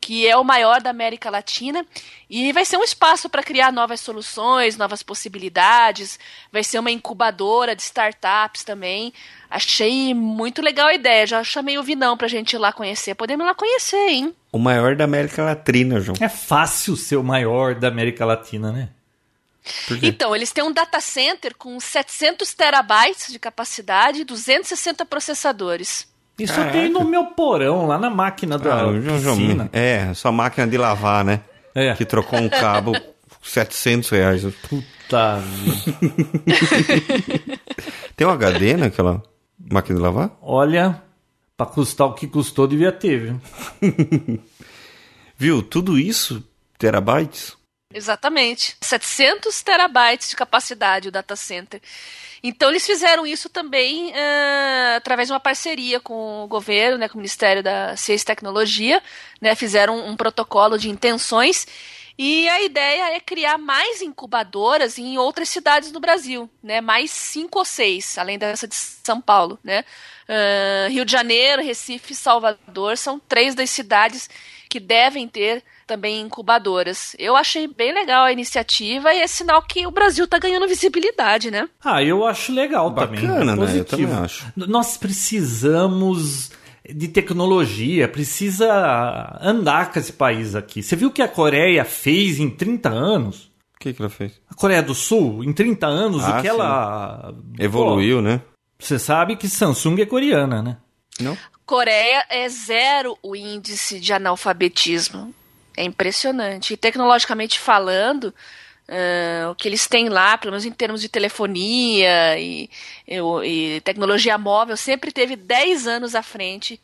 [0.04, 1.86] que é o maior da América Latina
[2.30, 6.20] e vai ser um espaço para criar novas soluções, novas possibilidades,
[6.52, 9.14] vai ser uma incubadora de startups também.
[9.50, 13.16] Achei muito legal a ideia, já chamei o Vinão pra gente ir lá conhecer.
[13.16, 14.36] Podemos ir lá conhecer, hein?
[14.52, 16.18] O maior da América Latina, João.
[16.20, 18.90] É fácil ser o maior da América Latina, né?
[20.02, 26.12] Então, eles têm um data center com 700 terabytes de capacidade e 260 processadores.
[26.40, 26.72] Isso Caraca.
[26.72, 29.70] tem no meu porão, lá na máquina da Ah, piscina.
[29.72, 31.42] é, sua máquina de lavar, né?
[31.76, 31.94] É.
[31.96, 32.94] Que trocou um cabo
[33.42, 34.44] 700 reais.
[34.68, 35.40] Puta.
[38.16, 39.22] Tem um HD naquela
[39.72, 40.32] máquina de lavar?
[40.42, 41.02] Olha,
[41.58, 43.42] pra custar o que custou, devia ter, viu?
[45.38, 45.62] Viu?
[45.64, 46.44] Tudo isso,
[46.78, 47.58] terabytes?
[47.94, 48.76] Exatamente.
[48.82, 51.82] 700 terabytes de capacidade o data center.
[52.44, 57.16] Então, eles fizeram isso também eh, através de uma parceria com o governo, né, com
[57.16, 59.02] o Ministério da Ciência e Tecnologia.
[59.42, 61.66] Né, fizeram um, protocolo de intenções.
[62.18, 66.80] E a ideia é criar mais incubadoras em outras cidades no Brasil, né?
[66.80, 69.84] Mais cinco ou seis, além dessa de São Paulo, né?
[70.28, 74.30] Ah, Rio de Janeiro, Recife, Salvador são três das cidades
[74.74, 77.16] que devem ter também incubadoras.
[77.20, 81.52] Eu achei bem legal a iniciativa e é sinal que o Brasil está ganhando visibilidade,
[81.52, 81.70] né?
[81.84, 83.22] Ah, eu acho legal também.
[83.22, 83.52] Bacana, né?
[83.54, 83.88] Eu positivo.
[83.88, 84.52] também acho.
[84.56, 86.50] Nós precisamos
[86.90, 90.82] de tecnologia, precisa andar com esse país aqui.
[90.82, 93.52] Você viu o que a Coreia fez em 30 anos?
[93.76, 94.42] O que, que ela fez?
[94.50, 97.36] A Coreia do Sul, em 30 anos, Ah, o que ela.
[97.60, 98.40] Evoluiu, né?
[98.40, 100.78] Pô, você sabe que Samsung é coreana, né?
[101.20, 101.38] Não?
[101.66, 105.34] Coreia é zero o índice de analfabetismo.
[105.76, 106.74] É impressionante.
[106.74, 108.34] E tecnologicamente falando,
[108.88, 112.70] ah, o que eles têm lá, pelo menos em termos de telefonia e,
[113.08, 116.80] e- e tecnologia móvel, sempre teve 10 anos à frente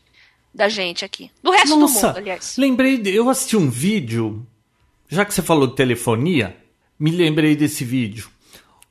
[0.54, 1.30] da gente aqui.
[1.44, 2.56] Do resto do Nossa, mundo, aliás.
[2.58, 4.46] lembrei, de, eu assisti um vídeo,
[5.08, 6.58] já que você falou de telefonia,
[6.98, 8.30] me lembrei desse vídeo.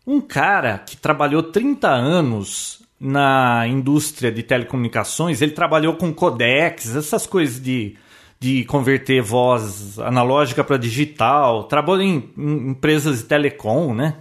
[0.06, 7.26] Um cara que trabalhou 30 anos na indústria de telecomunicações, ele trabalhou com codecs, essas
[7.26, 7.96] coisas de,
[8.40, 14.16] de converter voz analógica para digital, trabalhou em, em empresas de telecom, né?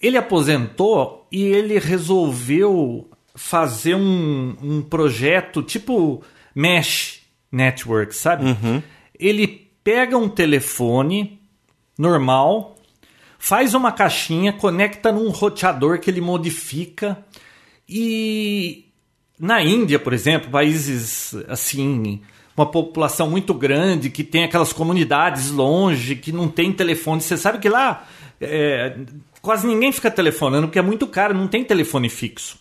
[0.00, 6.22] Ele aposentou e ele resolveu fazer um, um projeto tipo
[6.54, 7.20] Mesh
[7.52, 8.46] Network, sabe?
[9.18, 9.46] Ele
[9.84, 11.40] pega um telefone
[11.98, 12.76] normal,
[13.38, 17.24] faz uma caixinha, conecta num roteador que ele modifica
[17.88, 18.86] e
[19.38, 22.20] na Índia, por exemplo, países assim,
[22.56, 27.20] uma população muito grande, que tem aquelas comunidades longe, que não tem telefone.
[27.20, 28.06] Você sabe que lá
[28.40, 28.96] é,
[29.42, 32.58] quase ninguém fica telefonando, porque é muito caro, não tem telefone fixo.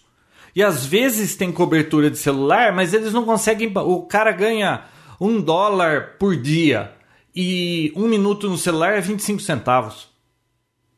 [0.55, 3.71] E às vezes tem cobertura de celular, mas eles não conseguem.
[3.75, 4.85] O cara ganha
[5.19, 6.93] um dólar por dia
[7.35, 10.07] e um minuto no celular é 25 centavos.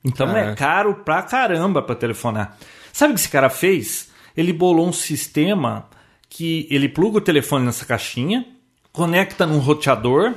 [0.03, 2.55] Então é caro pra caramba pra telefonar.
[2.93, 4.11] Sabe o que esse cara fez?
[4.37, 5.89] Ele bolou um sistema
[6.29, 8.45] que ele pluga o telefone nessa caixinha,
[8.93, 10.35] conecta num roteador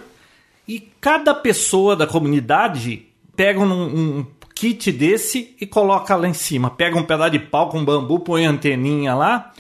[0.67, 6.71] e cada pessoa da comunidade pega um, um kit desse e coloca lá em cima.
[6.71, 9.53] Pega um pedaço de pau com bambu, põe a anteninha lá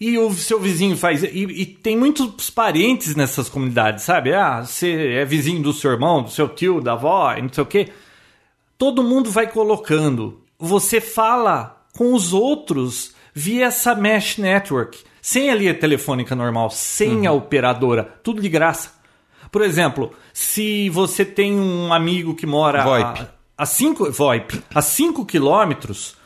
[0.00, 1.22] e o seu vizinho faz.
[1.22, 4.32] E, e, tem muitos parentes nessas comunidades, sabe?
[4.32, 7.66] Ah, você é vizinho do seu irmão, do seu tio, da avó, não sei o
[7.66, 7.88] quê.
[8.76, 10.40] Todo mundo vai colocando.
[10.58, 14.98] Você fala com os outros via essa mesh network.
[15.22, 17.28] Sem a linha telefônica normal, sem uhum.
[17.28, 18.90] a operadora, tudo de graça.
[19.52, 23.26] Por exemplo, se você tem um amigo que mora VoIP.
[23.56, 26.16] a 5 VoIP, a 5 quilômetros,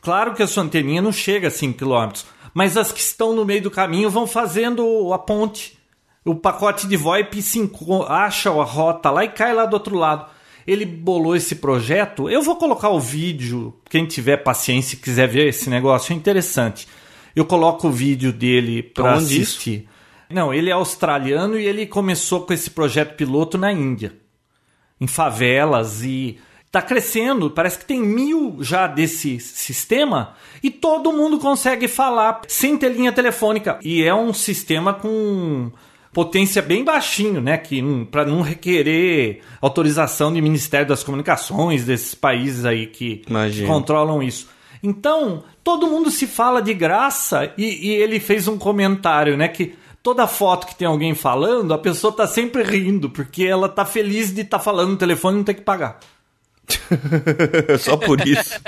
[0.00, 3.44] claro que a sua anteninha não chega a 5 quilômetros, mas as que estão no
[3.44, 5.76] meio do caminho vão fazendo a ponte.
[6.24, 7.70] O pacote de VoIP se
[8.08, 10.26] acha a rota lá e cai lá do outro lado.
[10.66, 12.28] Ele bolou esse projeto.
[12.28, 16.86] Eu vou colocar o vídeo, quem tiver paciência e quiser ver esse negócio, é interessante.
[17.34, 19.80] Eu coloco o vídeo dele para assistir.
[19.80, 20.00] Isso?
[20.30, 24.12] Não, ele é australiano e ele começou com esse projeto piloto na Índia,
[25.00, 27.50] em favelas e está crescendo.
[27.50, 33.12] Parece que tem mil já desse sistema e todo mundo consegue falar sem ter linha
[33.12, 33.78] telefônica.
[33.82, 35.72] E é um sistema com
[36.12, 37.56] potência bem baixinho, né?
[37.56, 43.68] Que para não requerer autorização do Ministério das Comunicações desses países aí que Imagina.
[43.68, 44.48] controlam isso.
[44.82, 49.46] Então, todo mundo se fala de graça e, e, ele fez um comentário, né?
[49.46, 53.84] Que toda foto que tem alguém falando, a pessoa tá sempre rindo, porque ela tá
[53.84, 56.00] feliz de estar tá falando no telefone e não ter que pagar.
[57.78, 58.60] só por isso.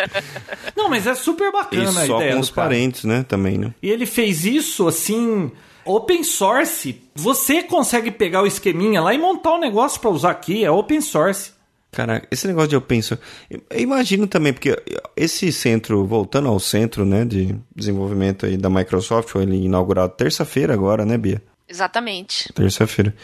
[0.76, 3.24] Não, mas é super bacana e a só ideia com os parentes, né?
[3.26, 3.72] Também, né?
[3.82, 5.50] E ele fez isso assim.
[5.84, 7.02] Open source.
[7.14, 10.64] Você consegue pegar o esqueminha lá e montar um negócio para usar aqui.
[10.64, 11.52] É open source.
[11.90, 13.22] Cara, esse negócio de open source.
[13.50, 14.80] Eu imagino também, porque
[15.16, 21.04] esse centro, voltando ao centro né, de desenvolvimento aí da Microsoft, foi inaugurado terça-feira agora,
[21.04, 21.42] né, Bia?
[21.68, 22.52] Exatamente.
[22.52, 23.14] Terça-feira.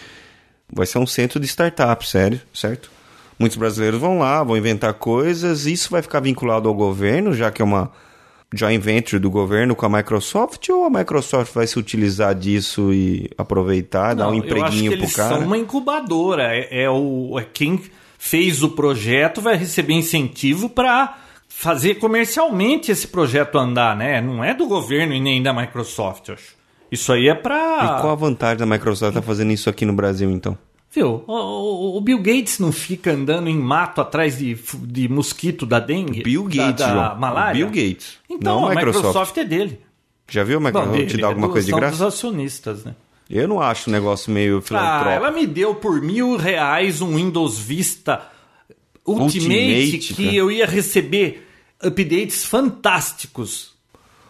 [0.71, 2.91] Vai ser um centro de startup, sério, certo?
[3.39, 7.63] Muitos brasileiros vão lá, vão inventar coisas, isso vai ficar vinculado ao governo, já que
[7.63, 7.93] é uma
[8.55, 13.31] joint venture do governo com a Microsoft, ou a Microsoft vai se utilizar disso e
[13.37, 15.37] aproveitar, Não, dar um empreguinho pro cara?
[15.37, 17.81] São uma incubadora, é, é o é quem
[18.19, 24.21] fez o projeto vai receber incentivo para fazer comercialmente esse projeto andar, né?
[24.21, 26.59] Não é do governo e nem da Microsoft, acho.
[26.91, 27.99] Isso aí é para.
[27.99, 30.57] E qual a vantagem da Microsoft estar tá fazendo isso aqui no Brasil, então?
[30.91, 31.23] Viu?
[31.27, 36.23] O, o, Bill Gates não fica andando em mato atrás de, de mosquito da dengue?
[36.23, 37.65] Bill Gates, da, da malária?
[37.65, 38.19] Bill Gates.
[38.29, 39.05] Então, não a Microsoft.
[39.05, 39.81] Microsoft é dele.
[40.29, 41.97] Já viu a Microsoft dele, te dar alguma é coisa de graça?
[41.97, 42.95] São dos acionistas, né?
[43.29, 45.11] Eu não acho um negócio meio filantrópico.
[45.11, 48.23] Ah, ela me deu por mil reais um Windows Vista
[49.07, 50.37] Ultimate, Ultimate que cara.
[50.37, 51.47] eu ia receber
[51.83, 53.75] updates fantásticos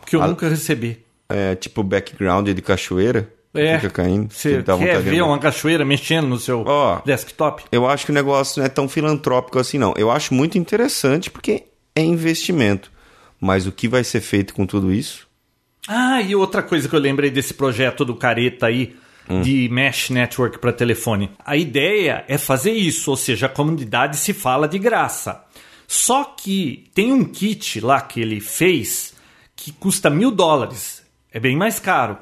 [0.04, 0.98] que eu ah, nunca recebi.
[1.28, 3.32] É tipo background de cachoeira.
[3.58, 4.32] É, fica caindo.
[4.32, 7.64] Você quer ver uma cachoeira mexendo no seu oh, desktop?
[7.70, 9.94] Eu acho que o negócio não é tão filantrópico assim, não.
[9.96, 12.90] Eu acho muito interessante porque é investimento.
[13.40, 15.28] Mas o que vai ser feito com tudo isso?
[15.86, 18.96] Ah, e outra coisa que eu lembrei desse projeto do Careta aí,
[19.28, 19.40] hum.
[19.40, 21.30] de Mesh Network para telefone.
[21.44, 25.44] A ideia é fazer isso, ou seja, a comunidade se fala de graça.
[25.86, 29.14] Só que tem um kit lá que ele fez
[29.56, 31.02] que custa mil dólares.
[31.32, 32.18] É bem mais caro.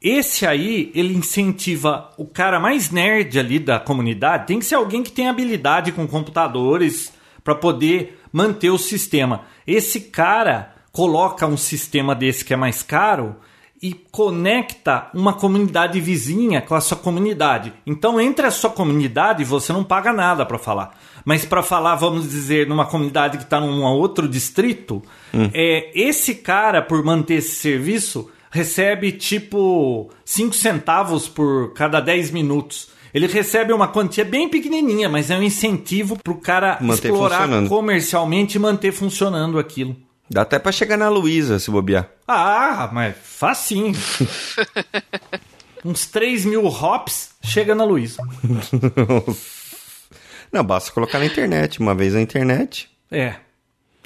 [0.00, 4.46] Esse aí, ele incentiva o cara mais nerd ali da comunidade.
[4.46, 9.42] Tem que ser alguém que tem habilidade com computadores para poder manter o sistema.
[9.66, 13.36] Esse cara coloca um sistema desse que é mais caro
[13.80, 17.72] e conecta uma comunidade vizinha com a sua comunidade.
[17.86, 20.98] Então, entre a sua comunidade, você não paga nada para falar.
[21.24, 25.50] Mas para falar, vamos dizer, numa comunidade que está num outro distrito, hum.
[25.54, 32.88] é esse cara, por manter esse serviço, recebe tipo 5 centavos por cada 10 minutos.
[33.12, 37.48] Ele recebe uma quantia bem pequenininha, mas é um incentivo para o cara manter explorar
[37.68, 39.96] comercialmente e manter funcionando aquilo.
[40.30, 42.10] Dá até para chegar na Luísa, se bobear.
[42.26, 43.94] Ah, mas facinho.
[45.84, 48.22] Uns 3 mil hops, chega na Luísa.
[50.52, 51.80] Não, basta colocar na internet.
[51.80, 52.90] Uma vez na internet.
[53.10, 53.36] É.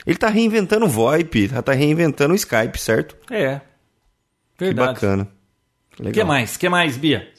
[0.06, 3.16] Ele tá reinventando o VoIP, tá reinventando o Skype, certo?
[3.30, 3.60] É.
[4.62, 4.94] Verdade.
[4.98, 5.28] Que bacana.
[5.98, 6.56] O que mais?
[6.56, 7.32] que mais, Bia?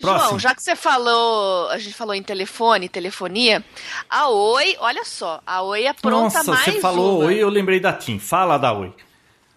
[0.00, 0.30] Próximo.
[0.30, 3.64] João, já que você falou, a gente falou em telefone, telefonia,
[4.10, 7.26] a Oi, olha só, a Oi é pronta Nossa, mais você falou uma.
[7.26, 8.18] Oi, eu lembrei da TIM.
[8.18, 8.92] Fala da Oi.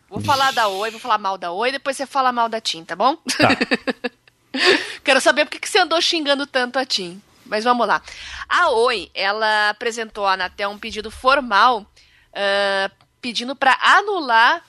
[0.08, 2.84] Vou falar da Oi, vou falar mal da Oi, depois você fala mal da TIM,
[2.86, 3.16] tá bom?
[3.16, 3.50] Tá.
[5.04, 7.20] Quero saber por que você andou xingando tanto a TIM.
[7.46, 8.02] Mas vamos lá.
[8.48, 11.86] A Oi, ela apresentou à Anatel um pedido formal
[12.36, 14.62] ah, pedindo para anular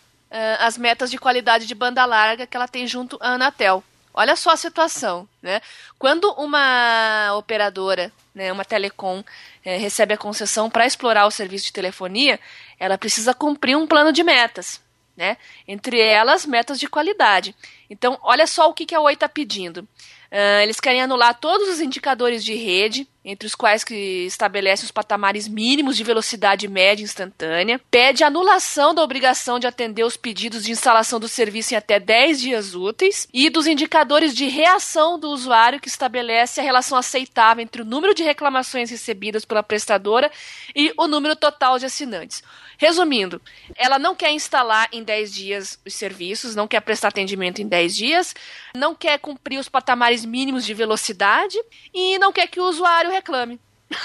[0.59, 3.83] as metas de qualidade de banda larga que ela tem junto à Anatel.
[4.13, 5.61] Olha só a situação, né?
[5.99, 9.23] Quando uma operadora, né, uma telecom,
[9.63, 12.41] eh, recebe a concessão para explorar o serviço de telefonia,
[12.81, 14.81] ela precisa cumprir um plano de metas,
[15.15, 15.37] né?
[15.69, 17.55] Entre elas, metas de qualidade.
[17.91, 19.87] Então, olha só o que, que a Oi está pedindo.
[20.31, 24.93] Ah, eles querem anular todos os indicadores de rede, entre os quais que estabelecem os
[24.93, 30.71] patamares mínimos de velocidade média instantânea, pede anulação da obrigação de atender os pedidos de
[30.71, 35.81] instalação do serviço em até 10 dias úteis e dos indicadores de reação do usuário
[35.81, 40.31] que estabelece a relação aceitável entre o número de reclamações recebidas pela prestadora
[40.75, 42.45] e o número total de assinantes.
[42.79, 43.41] Resumindo,
[43.75, 47.97] ela não quer instalar em 10 dias os serviços, não quer prestar atendimento em 10
[47.97, 48.35] dias,
[48.75, 51.57] não quer cumprir os patamares mínimos de velocidade
[51.93, 53.61] e não quer que o usuário reclame.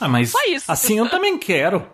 [0.00, 0.70] Ah, mas Só isso.
[0.70, 1.84] assim eu também quero.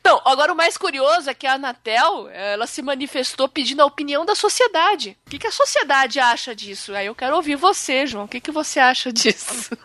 [0.00, 4.24] Então, agora o mais curioso é que a Anatel, ela se manifestou pedindo a opinião
[4.24, 5.18] da sociedade.
[5.26, 6.94] O que, que a sociedade acha disso?
[6.94, 8.26] Aí eu quero ouvir você, João.
[8.26, 9.76] O que, que você acha disso?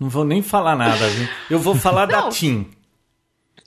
[0.00, 1.28] Não vou nem falar nada, viu?
[1.50, 2.30] Eu vou falar da Não.
[2.30, 2.70] TIM.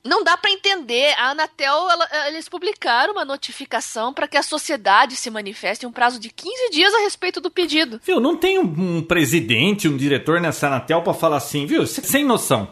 [0.09, 1.13] Não dá pra entender.
[1.17, 5.91] A Anatel, ela- eles publicaram uma notificação para que a sociedade se manifeste em um
[5.91, 8.01] prazo de 15 dias a respeito do pedido.
[8.03, 11.85] Viu, não tem um, um presidente, um diretor nessa Anatel pra falar assim, viu?
[11.85, 12.67] Sem noção.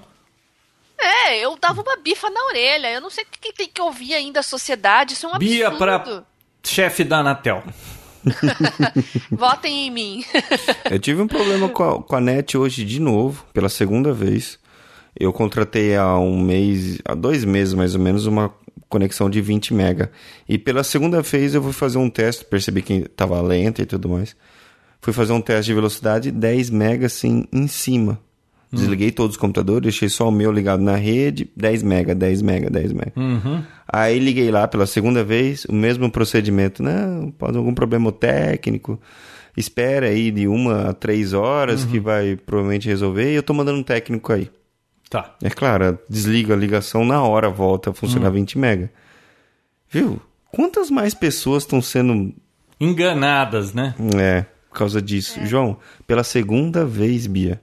[0.99, 2.91] É, eu dava uma bifa na orelha.
[2.91, 5.13] Eu não sei o que que tem que ouvir ainda a sociedade.
[5.13, 5.77] Isso é um Bia absurdo.
[6.03, 6.23] pra
[6.63, 7.63] chefe da Anatel.
[9.31, 10.25] Votem em mim.
[10.89, 14.59] Eu tive um problema com a, com a net hoje de novo, pela segunda vez.
[15.19, 18.53] Eu contratei há um mês, há dois meses mais ou menos, uma
[18.89, 20.11] conexão de 20 mega.
[20.47, 24.09] E pela segunda vez eu fui fazer um teste, percebi que estava lenta e tudo
[24.09, 24.35] mais.
[25.01, 28.19] Fui fazer um teste de velocidade, 10 mega assim em cima.
[28.71, 32.69] Desliguei todos os computadores, deixei só o meu ligado na rede, 10 mega, 10 mega,
[32.69, 33.13] 10 mega.
[33.87, 36.83] Aí liguei lá pela segunda vez, o mesmo procedimento.
[36.83, 38.99] Não, pode algum problema técnico.
[39.55, 43.31] Espera aí de uma a três horas que vai provavelmente resolver.
[43.31, 44.49] E eu tô mandando um técnico aí.
[45.09, 45.35] Tá.
[45.41, 48.91] É claro, desliga a ligação na hora, volta a funcionar 20 mega.
[49.89, 50.21] Viu?
[50.51, 52.33] Quantas mais pessoas estão sendo.
[52.79, 53.95] Enganadas, né?
[54.19, 55.39] É, por causa disso.
[55.45, 57.61] João, pela segunda vez, Bia.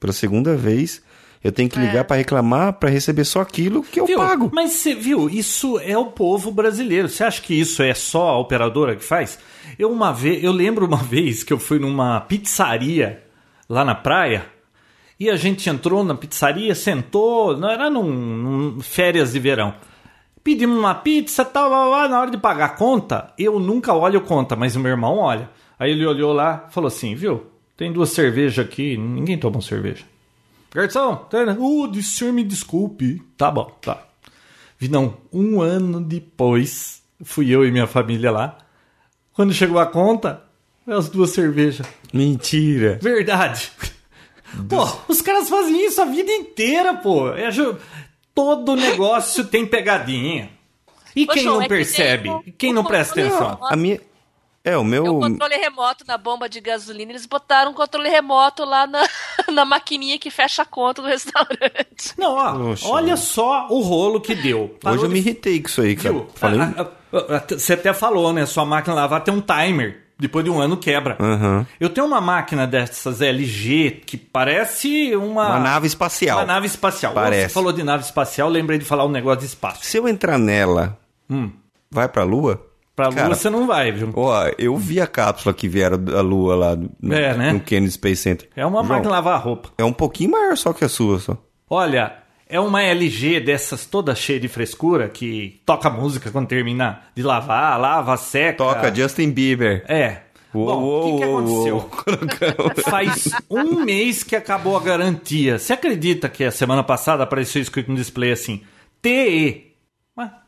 [0.00, 1.02] Pela segunda vez,
[1.42, 4.18] eu tenho que ligar pra reclamar pra receber só aquilo que eu Viu?
[4.18, 4.50] pago.
[4.52, 7.08] Mas você viu, isso é o povo brasileiro.
[7.08, 9.38] Você acha que isso é só a operadora que faz?
[9.78, 13.22] Eu uma vez, eu lembro uma vez que eu fui numa pizzaria
[13.68, 14.44] lá na praia
[15.18, 19.74] e a gente entrou na pizzaria, sentou, não era num, num férias de verão.
[20.44, 24.20] Pedimos uma pizza, tal, lá, lá, na hora de pagar a conta, eu nunca olho
[24.20, 25.50] conta, mas o meu irmão olha.
[25.78, 27.46] Aí ele olhou lá, falou assim, viu?
[27.76, 30.04] Tem duas cervejas aqui, ninguém toma cerveja.
[30.72, 31.56] Garçom, tá, né?
[31.58, 33.22] Uh, o senhor me desculpe.
[33.36, 34.02] Tá bom, tá.
[34.78, 38.58] Vi, Não, um ano depois, fui eu e minha família lá.
[39.32, 40.42] Quando chegou a conta,
[40.86, 41.86] as duas cervejas.
[42.12, 42.98] Mentira.
[43.02, 43.72] Verdade.
[44.68, 47.28] Pô, os caras fazem isso a vida inteira, pô.
[47.30, 47.48] É
[48.34, 50.50] Todo negócio tem pegadinha.
[51.14, 52.24] E Ô, quem João, não é que percebe?
[52.24, 53.58] tem o- E quem o não presta atenção?
[53.62, 53.98] A minha.
[54.62, 55.04] É, o meu.
[55.16, 59.00] O controle remoto na bomba de gasolina, eles botaram um controle remoto lá na,
[59.50, 62.12] na maquininha que fecha a conta do restaurante.
[62.18, 62.88] Não, ó, Poxa.
[62.88, 64.76] olha só o rolo que deu.
[64.82, 66.12] Parou Hoje eu de me irritei com isso aí, cara.
[66.12, 66.26] Viu?
[66.34, 66.58] Falei.
[67.56, 68.44] Você até falou, né?
[68.44, 70.04] Sua máquina lá vai ter um timer.
[70.18, 71.16] Depois de um ano quebra.
[71.20, 71.66] Aham.
[71.78, 75.46] Eu tenho uma máquina dessas LG que parece uma.
[75.48, 76.38] Uma nave espacial.
[76.38, 77.12] Uma nave espacial.
[77.12, 77.48] Parece.
[77.48, 79.84] Você falou de nave espacial, lembrei de falar um negócio de espaço.
[79.84, 80.98] Se eu entrar nela,
[81.90, 82.64] vai pra Lua?
[82.94, 84.10] Pra Lua Cara, você não vai, viu?
[84.16, 87.52] Ó, eu vi a cápsula que vieram da Lua lá no, É, né?
[87.52, 88.48] no Kennedy Space Center.
[88.56, 89.68] É uma João, máquina de lavar roupa.
[89.76, 91.36] É um pouquinho maior só que a sua, só.
[91.68, 92.14] Olha,
[92.48, 97.78] é uma LG dessas toda cheia de frescura que toca música quando termina de lavar,
[97.80, 98.58] lava, seca.
[98.58, 99.84] Toca Justin Bieber.
[99.88, 100.22] É.
[100.52, 101.90] Bom, o que, que aconteceu?
[102.88, 105.58] Faz um mês que acabou a garantia.
[105.58, 108.62] Você acredita que a semana passada apareceu escrito no display assim:
[109.02, 109.74] TE?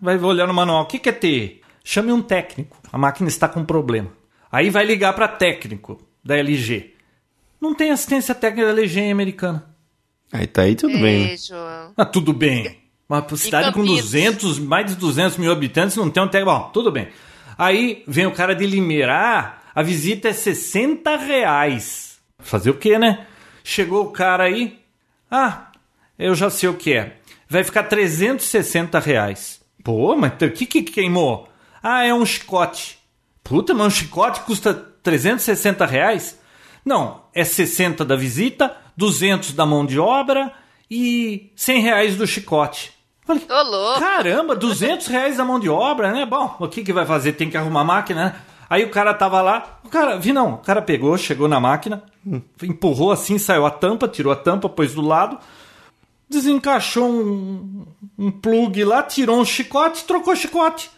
[0.00, 0.84] Vai olhar no manual.
[0.84, 1.60] O que, que é TE?
[1.84, 2.76] Chame um técnico.
[2.90, 4.10] A máquina está com problema.
[4.50, 6.94] Aí vai ligar para técnico da LG.
[7.60, 9.77] Não tem assistência técnica da LG americana.
[10.32, 11.30] Aí tá aí tudo bem, né?
[11.30, 11.92] Ei, João.
[11.96, 12.78] Ah, tudo bem.
[13.08, 14.02] Uma cidade com Campinas.
[14.04, 16.58] 200, mais de 200 mil habitantes não tem um técnico.
[16.58, 17.08] Bom, tudo bem.
[17.56, 22.18] Aí vem o cara de Limeira, a visita é 60 reais.
[22.38, 23.26] Fazer o quê, né?
[23.64, 24.78] Chegou o cara aí.
[25.30, 25.72] Ah,
[26.18, 27.16] eu já sei o que é.
[27.48, 29.60] Vai ficar 360 reais.
[29.82, 31.48] Pô, mas o que, que queimou?
[31.82, 32.98] Ah, é um chicote.
[33.42, 36.38] Puta, mas um chicote custa 360 reais?
[36.84, 40.52] Não, é 60 da visita, 200 da mão de obra
[40.90, 42.92] e 100 reais do chicote.
[43.24, 44.00] Falei, Ô, louco.
[44.00, 46.26] caramba, 200 reais da mão de obra, né?
[46.26, 47.34] Bom, o que, que vai fazer?
[47.34, 48.34] Tem que arrumar a máquina, né?
[48.68, 52.02] Aí o cara tava lá, o cara, vi não, o cara pegou, chegou na máquina,
[52.60, 55.38] empurrou assim, saiu a tampa, tirou a tampa, pôs do lado,
[56.28, 57.86] desencaixou um,
[58.18, 60.90] um plug lá, tirou um chicote, trocou o chicote.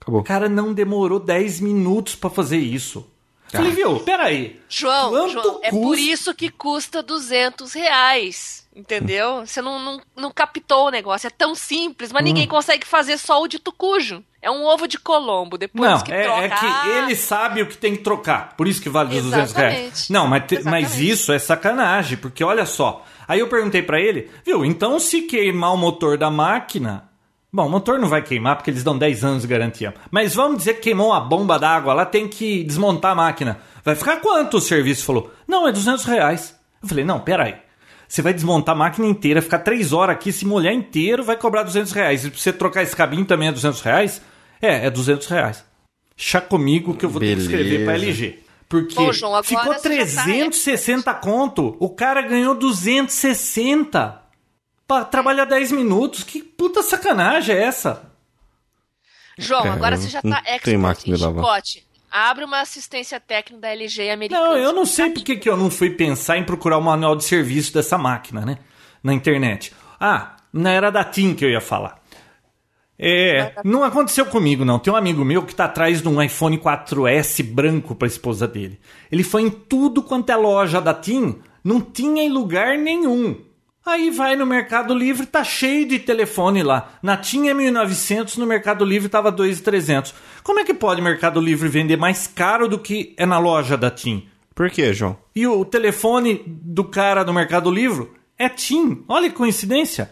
[0.00, 0.20] Acabou.
[0.20, 3.06] O cara não demorou 10 minutos pra fazer isso.
[3.50, 4.60] Falei, viu, peraí.
[4.68, 8.60] João, Quanto João, é por isso que custa 200 reais.
[8.74, 9.44] Entendeu?
[9.44, 11.26] Você não, não, não captou o negócio.
[11.26, 12.26] É tão simples, mas Hum.
[12.26, 14.22] ninguém consegue fazer só o de tucujo.
[14.40, 15.58] É um ovo de Colombo.
[15.58, 16.44] Depois Não, que é, troca.
[16.44, 18.54] é que ah, ele sabe o que tem que trocar.
[18.56, 20.08] Por isso que vale os 200 reais.
[20.08, 23.04] Não, mas, te- mas isso é sacanagem, porque olha só.
[23.26, 27.09] Aí eu perguntei pra ele, viu, então se queimar o motor da máquina.
[27.52, 29.92] Bom, o motor não vai queimar porque eles dão 10 anos de garantia.
[30.10, 33.58] Mas vamos dizer que queimou uma bomba d'água, lá tem que desmontar a máquina.
[33.84, 35.04] Vai ficar quanto o serviço?
[35.04, 36.54] Falou, não, é 200 reais.
[36.80, 37.56] Eu falei, não, peraí.
[38.06, 41.64] Você vai desmontar a máquina inteira, ficar 3 horas aqui, se molhar inteiro, vai cobrar
[41.64, 42.24] 200 reais.
[42.24, 44.22] E pra você trocar esse cabinho também é 200 reais?
[44.62, 45.64] É, é 200 reais.
[46.16, 48.24] Chá comigo que eu vou ter que escrever pra Beleza.
[48.26, 48.38] LG.
[48.68, 51.76] Porque Bom, João, ficou você já tá 360 conto.
[51.80, 54.19] O cara ganhou 260
[54.90, 56.24] pra trabalhar 10 minutos.
[56.24, 58.10] Que puta sacanagem é essa?
[59.38, 61.86] João, Cara, agora você já tá expert em chicote.
[62.10, 64.48] Abre uma assistência técnica da LG americana.
[64.48, 67.22] Não, eu não sei porque que eu não fui pensar em procurar o manual de
[67.22, 68.58] serviço dessa máquina, né?
[69.00, 69.72] Na internet.
[70.00, 72.02] Ah, na era da TIM que eu ia falar.
[72.98, 74.80] É, não aconteceu comigo, não.
[74.80, 78.80] Tem um amigo meu que tá atrás de um iPhone 4S branco pra esposa dele.
[79.10, 83.49] Ele foi em tudo quanto é loja da TIM, não tinha em lugar nenhum.
[83.84, 86.98] Aí vai no Mercado Livre, tá cheio de telefone lá.
[87.02, 90.12] Na TIM é 1.900, no Mercado Livre tava 2.300.
[90.42, 93.76] Como é que pode o Mercado Livre vender mais caro do que é na loja
[93.76, 94.28] da TIM?
[94.54, 95.16] Por quê, João?
[95.34, 99.02] E o telefone do cara do Mercado Livre é TIM.
[99.08, 100.10] Olha que coincidência.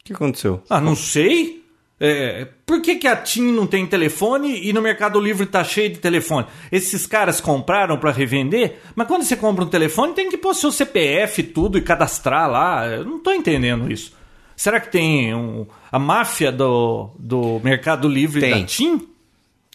[0.00, 0.62] O que aconteceu?
[0.70, 1.59] Ah, não sei.
[2.02, 5.90] É, por que, que a TIM não tem telefone e no Mercado Livre tá cheio
[5.90, 6.46] de telefone?
[6.72, 10.72] Esses caras compraram para revender, mas quando você compra um telefone tem que pôr seu
[10.72, 12.86] CPF e tudo e cadastrar lá.
[12.86, 14.14] Eu não tô entendendo isso.
[14.56, 18.50] Será que tem um- a máfia do, do Mercado Livre Tem.
[18.60, 19.06] da TIM?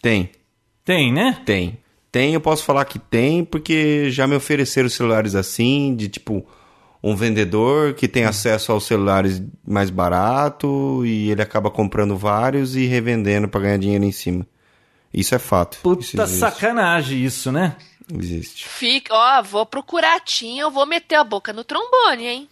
[0.02, 0.30] Tem,
[0.84, 1.40] Tem, né?
[1.46, 1.78] tem.
[2.10, 6.46] Tem, eu posso falar que tem, porque já me ofereceram celulares assim, de tipo,
[7.02, 12.86] um vendedor que tem acesso aos celulares mais barato e ele acaba comprando vários e
[12.86, 14.46] revendendo pra ganhar dinheiro em cima.
[15.12, 15.74] Isso é fato.
[15.74, 16.38] Isso Puta existe.
[16.38, 17.76] sacanagem isso, né?
[18.12, 18.68] Existe.
[18.68, 22.48] Fica, ó, vou procurar a Tim, eu vou meter a boca no trombone, hein?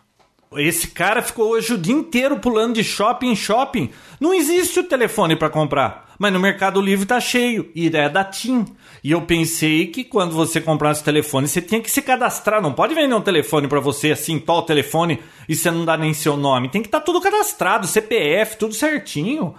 [0.56, 3.90] Esse cara ficou hoje o dia inteiro pulando de shopping em shopping.
[4.20, 8.24] Não existe o telefone para comprar, mas no Mercado Livre tá cheio e é da
[8.24, 8.64] TIM.
[9.02, 12.62] E eu pensei que quando você comprasse o telefone, você tinha que se cadastrar.
[12.62, 16.14] Não pode vender um telefone para você assim, tal telefone, e você não dá nem
[16.14, 16.68] seu nome.
[16.68, 19.54] Tem que estar tudo cadastrado, CPF, tudo certinho.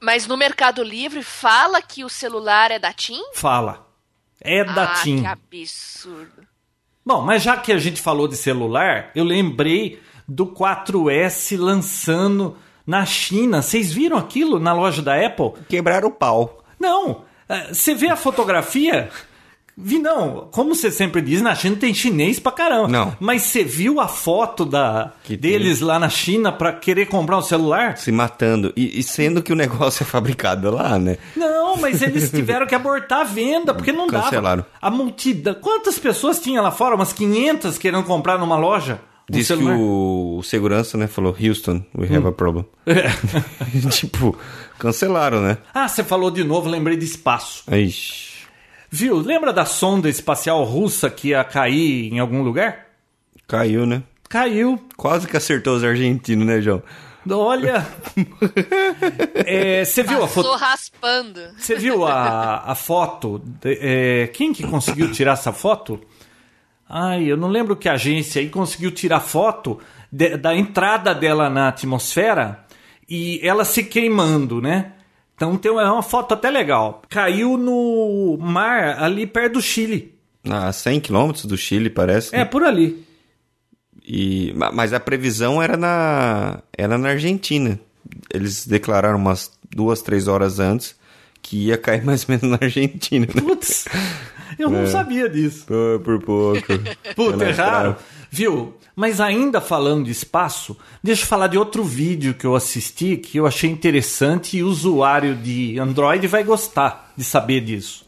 [0.00, 3.22] Mas no Mercado Livre fala que o celular é da TIM?
[3.32, 3.86] Fala.
[4.40, 5.20] É da ah, TIM.
[5.20, 6.46] que absurdo.
[7.04, 12.56] Bom, mas já que a gente falou de celular, eu lembrei do 4S lançando
[12.86, 13.60] na China.
[13.62, 15.52] Vocês viram aquilo na loja da Apple?
[15.68, 16.62] Quebraram o pau.
[16.78, 17.22] Não.
[17.48, 19.08] eh, Você vê a fotografia?
[19.78, 22.88] Vi não, como você sempre diz, na China tem chinês pra caramba.
[22.88, 23.14] Não.
[23.20, 27.42] Mas você viu a foto da Que deles lá na China pra querer comprar um
[27.42, 27.98] celular?
[27.98, 28.72] Se matando.
[28.74, 31.18] E, e sendo que o negócio é fabricado lá, né?
[31.36, 34.62] Não, mas eles tiveram que abortar a venda, porque não Cancelaram.
[34.62, 34.66] dava.
[34.80, 35.52] A multidão.
[35.60, 36.94] Quantas pessoas tinha lá fora?
[36.94, 38.98] Umas 500 querendo comprar numa loja?
[39.28, 42.64] Diz que o, o segurança, né, falou, Houston, we have a problem.
[43.90, 44.38] tipo,
[44.78, 45.58] cancelaram, né?
[45.74, 47.64] Ah, você falou de novo, lembrei de espaço.
[47.74, 48.36] Ixi.
[48.88, 49.18] Viu?
[49.18, 52.86] Lembra da sonda espacial russa que ia cair em algum lugar?
[53.48, 54.02] Caiu, né?
[54.28, 54.80] Caiu.
[54.96, 56.82] Quase que acertou os argentinos, né, João?
[57.28, 57.84] Olha.
[59.34, 60.50] É, Você viu a foto?
[60.52, 61.40] raspando.
[61.58, 63.40] Você viu a, a foto?
[63.44, 66.00] de- é, quem que conseguiu tirar essa foto?
[66.88, 69.80] Ai, eu não lembro que agência aí conseguiu tirar foto
[70.10, 72.64] de- da entrada dela na atmosfera
[73.08, 74.92] e ela se queimando, né?
[75.34, 77.02] Então tem uma, é uma foto até legal.
[77.08, 80.14] Caiu no mar ali perto do Chile.
[80.48, 82.34] A 100 quilômetros do Chile, parece.
[82.34, 82.44] É, né?
[82.44, 83.04] por ali.
[84.06, 87.78] E, ma- mas a previsão era na, era na Argentina.
[88.32, 90.94] Eles declararam umas duas, três horas antes
[91.42, 93.26] que ia cair mais ou menos na Argentina.
[93.26, 93.40] Né?
[93.42, 93.86] Putz,
[94.58, 95.66] eu não sabia disso.
[95.66, 96.66] Pô, por pouco.
[97.14, 97.96] Puta, é raro.
[98.30, 98.74] Viu?
[98.94, 103.38] Mas ainda falando de espaço, deixa eu falar de outro vídeo que eu assisti que
[103.38, 108.06] eu achei interessante e o usuário de Android vai gostar de saber disso.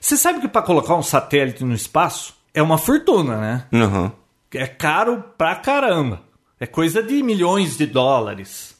[0.00, 3.66] Você sabe que para colocar um satélite no espaço é uma fortuna, né?
[3.72, 4.10] Uhum.
[4.52, 6.22] É caro pra caramba.
[6.60, 8.76] É coisa de milhões de dólares.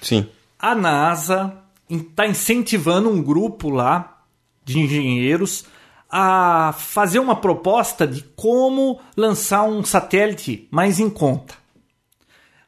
[0.00, 0.26] Sim.
[0.58, 1.52] A NASA
[1.88, 4.22] está incentivando um grupo lá
[4.64, 5.64] de engenheiros
[6.10, 11.54] a fazer uma proposta de como lançar um satélite mais em conta.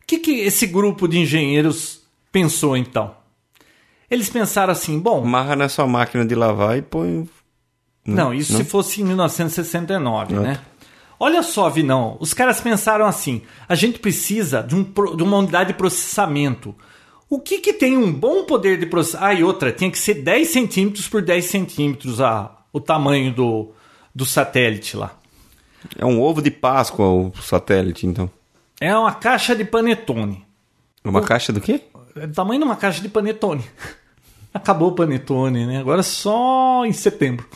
[0.03, 3.14] O que, que esse grupo de engenheiros pensou então?
[4.11, 5.24] Eles pensaram assim: bom.
[5.24, 7.28] Marra na sua máquina de lavar e põe.
[8.05, 10.61] Não, isso se fosse em 1969, né?
[11.18, 15.68] Olha só, Vinão, os caras pensaram assim: a gente precisa de, um, de uma unidade
[15.68, 16.74] de processamento.
[17.30, 19.36] O que, que tem um bom poder de processamento?
[19.36, 23.73] Ah, e outra, tinha que ser 10 centímetros por 10 centímetros a, o tamanho do,
[24.14, 25.16] do satélite lá.
[25.99, 28.31] É um ovo de Páscoa o satélite, então.
[28.81, 30.45] É uma caixa de panetone.
[31.05, 31.83] Uma o, caixa do quê?
[32.16, 33.64] É o tamanho de uma caixa de panetone.
[34.55, 35.79] Acabou o panetone, né?
[35.79, 37.47] Agora só em setembro.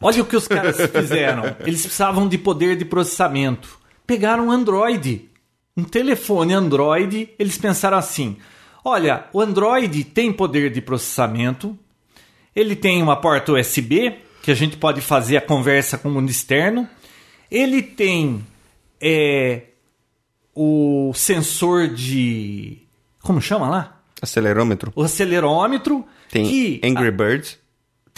[0.00, 1.56] Olha o que os caras fizeram.
[1.60, 3.78] Eles precisavam de poder de processamento.
[4.06, 5.28] Pegaram um Android,
[5.76, 7.28] um telefone Android.
[7.38, 8.36] Eles pensaram assim:
[8.84, 11.76] olha, o Android tem poder de processamento,
[12.58, 16.28] ele tem uma porta USB, que a gente pode fazer a conversa com o mundo
[16.28, 16.88] externo.
[17.48, 18.44] Ele tem
[19.00, 19.62] é,
[20.54, 22.78] o sensor de.
[23.22, 24.00] Como chama lá?
[24.20, 24.92] Acelerômetro.
[24.96, 26.04] O acelerômetro.
[26.30, 27.58] Tem que, Angry Birds.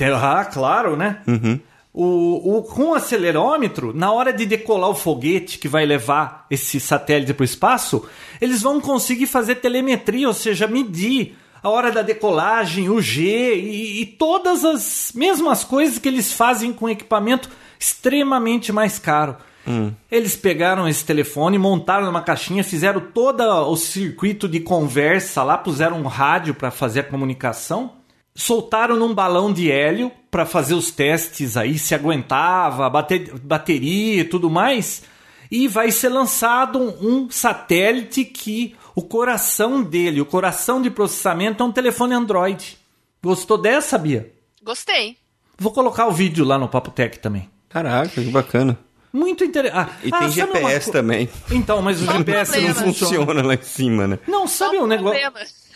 [0.00, 1.20] Ah, claro, né?
[1.26, 1.60] Uhum.
[1.92, 6.80] O, o, com o acelerômetro, na hora de decolar o foguete que vai levar esse
[6.80, 8.08] satélite para o espaço,
[8.40, 14.02] eles vão conseguir fazer telemetria, ou seja, medir a hora da decolagem, o G e,
[14.02, 19.36] e todas as mesmas coisas que eles fazem com equipamento extremamente mais caro.
[19.66, 19.92] Hum.
[20.10, 26.00] Eles pegaram esse telefone, montaram numa caixinha, fizeram todo o circuito de conversa lá, puseram
[26.00, 27.92] um rádio para fazer a comunicação,
[28.34, 34.24] soltaram num balão de hélio para fazer os testes aí, se aguentava, bater, bateria e
[34.24, 35.02] tudo mais.
[35.50, 41.66] E vai ser lançado um satélite que o coração dele, o coração de processamento é
[41.66, 42.76] um telefone Android.
[43.22, 44.30] Gostou dessa, Bia?
[44.62, 45.16] Gostei.
[45.58, 47.48] Vou colocar o vídeo lá no Papo Tech também.
[47.70, 48.78] Caraca, que bacana.
[49.12, 49.76] Muito interessante.
[49.76, 50.92] Ah, e tem ah, GPS uma...
[50.92, 51.28] também.
[51.50, 54.18] Então, mas o Só GPS não funciona lá em cima, né?
[54.28, 55.20] Não, sabe um, um negócio.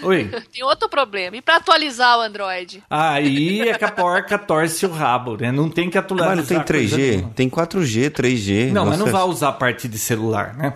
[0.02, 0.24] Oi.
[0.52, 1.36] Tem outro problema.
[1.36, 2.82] E para atualizar o Android?
[2.90, 5.50] Aí é que a porca torce o rabo, né?
[5.50, 6.36] Não tem que atualizar.
[6.36, 7.32] Mas não tem 3G?
[7.34, 8.66] Tem 4G, 3G.
[8.66, 8.90] Não, Nossa.
[8.90, 10.74] mas não vai usar a parte de celular, né?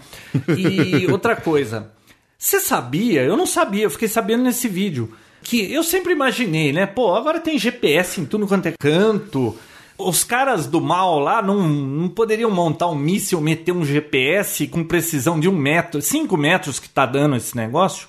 [0.56, 1.92] E outra coisa.
[2.38, 3.22] Você sabia?
[3.22, 5.12] Eu não sabia, eu fiquei sabendo nesse vídeo.
[5.42, 6.86] Que eu sempre imaginei, né?
[6.86, 9.56] Pô, agora tem GPS em tudo quanto é canto.
[9.98, 14.84] Os caras do mal lá não, não poderiam montar um míssil, meter um GPS com
[14.84, 18.08] precisão de um metro, cinco metros que tá dando esse negócio?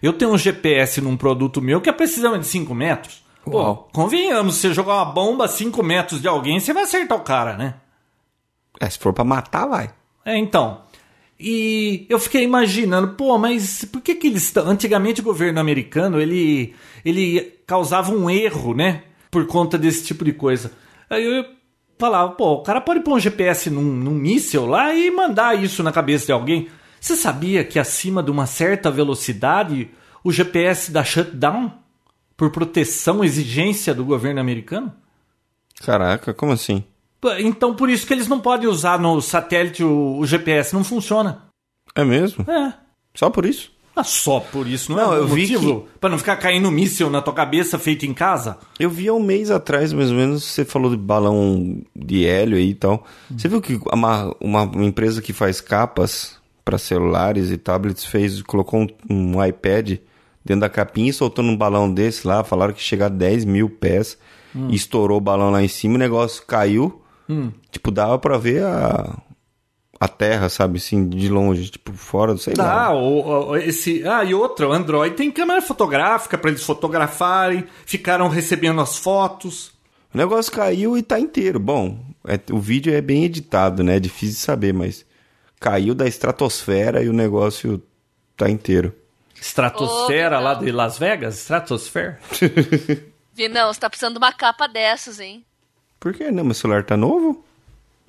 [0.00, 3.24] Eu tenho um GPS num produto meu que a precisão é de 5 metros.
[3.44, 3.88] Pô, Uau.
[3.92, 7.56] convenhamos, você jogar uma bomba a 5 metros de alguém, você vai acertar o cara,
[7.56, 7.74] né?
[8.78, 9.90] É, se for pra matar, vai.
[10.24, 10.82] É, então.
[11.38, 14.56] E eu fiquei imaginando, pô, mas por que que eles.
[14.56, 16.74] Antigamente o governo americano, ele,
[17.04, 19.02] ele causava um erro, né?
[19.30, 20.72] Por conta desse tipo de coisa.
[21.10, 21.44] Aí eu
[21.98, 25.82] falava, pô, o cara pode pôr um GPS num, num míssil lá e mandar isso
[25.82, 26.68] na cabeça de alguém.
[27.00, 29.90] Você sabia que acima de uma certa velocidade
[30.24, 31.70] o GPS dá shutdown?
[32.36, 34.92] Por proteção, exigência do governo americano?
[35.82, 36.84] Caraca, como assim?
[37.38, 41.42] Então por isso que eles não podem usar no satélite o, o GPS, não funciona.
[41.94, 42.44] É mesmo?
[42.50, 42.74] É.
[43.14, 43.74] Só por isso?
[43.96, 45.98] Ah, só por isso, não, é não é eu motivo que...
[45.98, 48.58] para não ficar caindo míssil na tua cabeça feito em casa?
[48.78, 52.58] Eu vi há um mês atrás, mais ou menos, você falou de balão de hélio
[52.58, 53.06] aí e tal.
[53.30, 53.38] Hum.
[53.38, 58.82] Você viu que uma, uma empresa que faz capas para celulares e tablets fez, colocou
[58.82, 59.98] um, um, iPad
[60.44, 63.70] dentro da capinha e soltou um balão desse lá, falaram que chega a 10 mil
[63.70, 64.18] pés
[64.54, 64.68] hum.
[64.70, 67.52] estourou o balão lá em cima, o negócio caiu Hum.
[67.70, 69.16] Tipo, dava pra ver a,
[69.98, 72.94] a Terra, sabe, assim, de longe, tipo, fora do sei Dá, lá.
[72.94, 78.28] o, o, esse, ah, e outra, o Android tem câmera fotográfica para eles fotografarem, ficaram
[78.28, 79.72] recebendo as fotos.
[80.14, 81.58] O negócio caiu e tá inteiro.
[81.58, 83.96] Bom, é, o vídeo é bem editado, né?
[83.96, 85.04] É difícil de saber, mas
[85.60, 87.82] caiu da estratosfera e o negócio
[88.36, 88.94] tá inteiro.
[89.40, 91.38] Estratosfera oh, lá de Las Vegas?
[91.38, 92.18] Estratosfera?
[93.34, 95.44] Vinão, você tá precisando de uma capa dessas, hein?
[95.98, 96.44] Por que não?
[96.44, 97.44] Meu celular tá novo?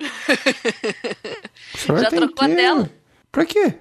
[1.86, 2.52] Já tá trocou inteiro.
[2.52, 2.90] a tela?
[3.32, 3.74] Pra quê?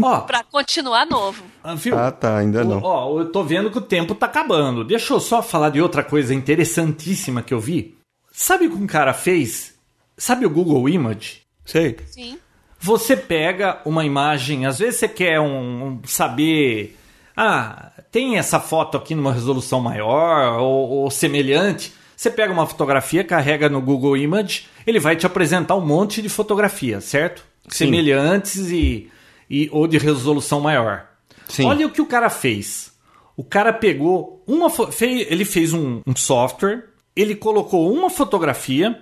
[0.00, 1.42] Ó, pra continuar novo.
[1.64, 1.98] Ah, viu?
[1.98, 2.82] ah tá, ainda não.
[2.82, 4.84] Ó, eu tô vendo que o tempo tá acabando.
[4.84, 7.96] Deixa eu só falar de outra coisa interessantíssima que eu vi.
[8.30, 9.74] Sabe o que um cara fez?
[10.16, 11.42] Sabe o Google Image?
[11.64, 11.96] Sei.
[12.06, 12.38] Sim.
[12.78, 16.96] Você pega uma imagem, às vezes você quer um, um saber.
[17.34, 21.92] Ah, tem essa foto aqui numa resolução maior ou, ou semelhante.
[22.16, 26.28] Você pega uma fotografia, carrega no Google Image, ele vai te apresentar um monte de
[26.30, 27.44] fotografias, certo?
[27.68, 27.84] Sim.
[27.86, 29.10] Semelhantes e,
[29.50, 31.06] e ou de resolução maior.
[31.46, 31.66] Sim.
[31.66, 32.92] Olha o que o cara fez.
[33.36, 34.70] O cara pegou uma.
[34.70, 38.98] fei- Ele fez um, um software, ele colocou uma fotografia,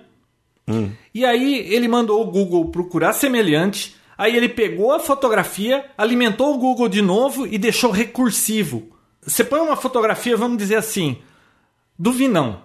[1.13, 3.95] e aí ele mandou o Google procurar semelhante.
[4.17, 8.89] Aí ele pegou a fotografia, alimentou o Google de novo e deixou recursivo.
[9.21, 11.17] Você põe uma fotografia, vamos dizer assim,
[11.99, 12.61] do Vinão.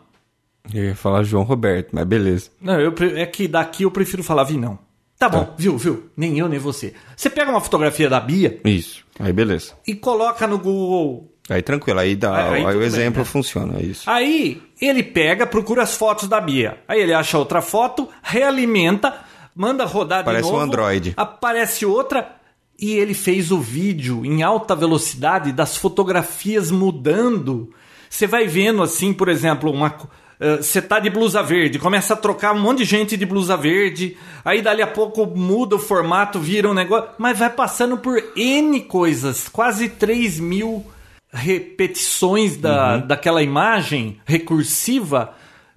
[0.72, 2.50] Eu ia falar João Roberto, mas beleza.
[2.60, 4.78] Não, eu, é que daqui eu prefiro falar Vinão.
[5.18, 5.52] Tá bom, Tá.
[5.56, 6.10] viu, viu?
[6.16, 6.94] Nem eu, nem você.
[7.16, 9.04] Você pega uma fotografia da Bia Isso.
[9.18, 9.72] Aí beleza.
[9.86, 13.24] e coloca no Google Aí tranquilo, aí, dá, Aí- aí o bem, exemplo né?
[13.24, 14.08] funciona, é isso.
[14.08, 16.78] Aí ele pega, procura as fotos da Bia.
[16.86, 19.12] Aí ele acha outra foto, realimenta,
[19.54, 20.64] manda rodar Parece de um novo.
[20.64, 21.12] Android.
[21.16, 22.36] Aparece outra
[22.78, 27.72] e ele fez o vídeo em alta velocidade das fotografias mudando.
[28.08, 29.92] Você vai vendo assim, por exemplo, uma
[30.40, 33.26] co- eh, você tá de blusa verde, começa a trocar um monte de gente de
[33.26, 37.96] blusa verde, aí dali a pouco muda o formato, vira um negócio, mas vai passando
[37.98, 40.84] por N coisas, quase 3 mil
[41.32, 43.06] repetições da, Uhum.
[43.06, 45.34] daquela imagem recursiva.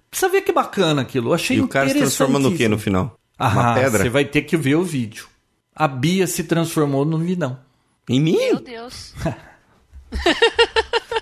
[0.09, 1.29] Precisa ver que bacana aquilo.
[1.29, 3.17] Eu achei E o cara se transforma no que no final?
[3.37, 4.03] Ah, Uma pedra?
[4.03, 5.27] Você vai ter que ver o vídeo.
[5.75, 7.57] A Bia se transformou no Vinão.
[8.07, 8.37] Em mim?
[8.37, 9.13] Meu Deus.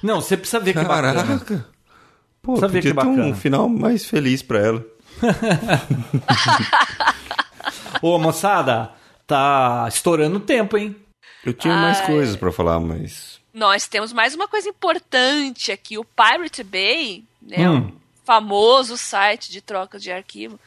[0.04, 1.42] Não, você precisa ver que bacana.
[2.42, 3.36] Pô, ver podia que ter um bacana.
[3.36, 4.86] final mais feliz pra ela.
[8.02, 8.92] Ô, moçada,
[9.28, 10.96] tá estourando o tempo, hein?
[11.46, 12.06] Eu tinha mais Ai.
[12.08, 13.40] coisas pra falar, mas...
[13.54, 15.98] Nós temos mais uma coisa importante aqui.
[15.98, 17.78] O Pirate Bay, né, Hum.
[17.78, 17.92] um
[18.26, 20.60] famoso site de troca de arquivo,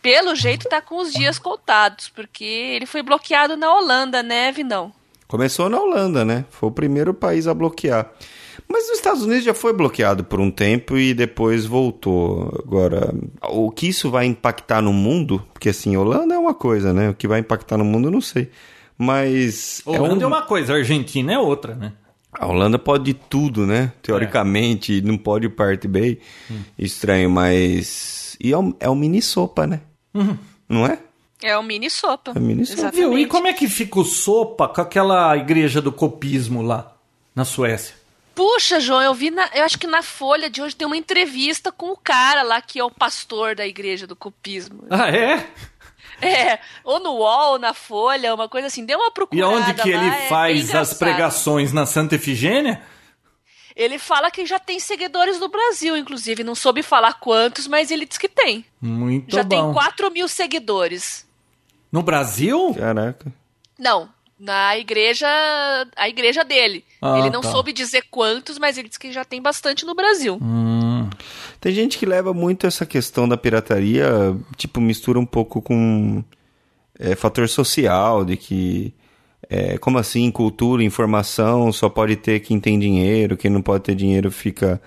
[0.00, 4.92] pelo jeito tá com os dias contados, porque ele foi bloqueado na Holanda, né, Vinão?
[5.28, 6.44] Começou na Holanda, né?
[6.50, 8.10] Foi o primeiro país a bloquear.
[8.68, 12.62] Mas nos Estados Unidos já foi bloqueado por um tempo e depois voltou.
[12.66, 15.44] Agora, o que isso vai impactar no mundo?
[15.52, 17.10] Porque assim, Holanda é uma coisa, né?
[17.10, 18.50] O que vai impactar no mundo eu não sei.
[18.98, 19.82] Mas.
[19.84, 21.92] Holanda é, um- uma coisa, a Argentina é outra, né?
[22.32, 23.92] A Holanda pode tudo, né?
[24.02, 26.18] Teoricamente, não pode o Pirate Bay.
[26.78, 28.36] Estranho, mas.
[28.40, 29.80] E é um, é um mini sopa, né?
[30.68, 30.98] Não é?
[31.42, 32.32] É o mini sopa.
[32.34, 32.80] É mini sopa.
[32.80, 33.08] Exatamente.
[33.08, 33.18] Viu?
[33.18, 36.96] E como é que fica o sopa com aquela igreja do copismo lá
[37.36, 37.94] na Suécia?
[38.34, 41.70] Puxa, João, eu vi na, eu acho que na Folha de hoje tem uma entrevista
[41.70, 44.84] com o cara lá que é o pastor da igreja do copismo.
[44.90, 45.46] Ah, é?
[46.20, 48.84] É, ou no UOL, ou na Folha, uma coisa assim.
[48.84, 51.72] Deu uma E procurada onde que lá, ele é faz as pregações?
[51.72, 52.82] Na Santa Efigênia?
[53.76, 56.44] Ele fala que já tem seguidores no Brasil, inclusive.
[56.44, 58.64] Não soube falar quantos, mas ele diz que tem.
[58.80, 59.48] Muito já bom.
[59.48, 61.26] tem 4 mil seguidores.
[61.90, 62.74] No Brasil?
[62.78, 63.32] Caraca.
[63.78, 64.08] Não,
[64.38, 65.26] na igreja.
[65.96, 66.84] A igreja dele.
[67.00, 67.50] Ah, ele não tá.
[67.50, 70.38] soube dizer quantos, mas ele diz que já tem bastante no Brasil.
[70.40, 71.08] Hum.
[71.60, 76.22] Tem gente que leva muito essa questão da pirataria, tipo, mistura um pouco com
[76.98, 78.94] é, fator social, de que.
[79.48, 83.94] é, como assim, cultura, informação, só pode ter quem tem dinheiro, quem não pode ter
[83.94, 84.80] dinheiro fica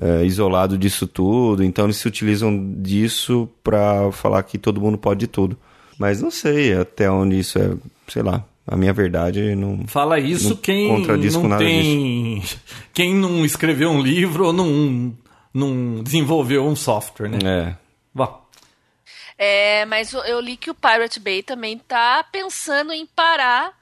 [0.00, 1.62] é, isolado disso tudo.
[1.64, 5.56] Então eles se utilizam disso pra falar que todo mundo pode tudo.
[5.98, 7.70] Mas não sei até onde isso é,
[8.08, 9.86] sei lá, a minha verdade não.
[9.86, 12.42] Fala isso Não quem contradiz com não nada tem.
[12.94, 15.16] Quem não escreveu um livro ou não,
[15.52, 17.38] não desenvolveu um software, né?
[17.44, 17.76] É.
[18.14, 18.42] Bom,
[19.36, 23.72] É, mas eu- eu li que o Pirate Bay também tá pensando em parar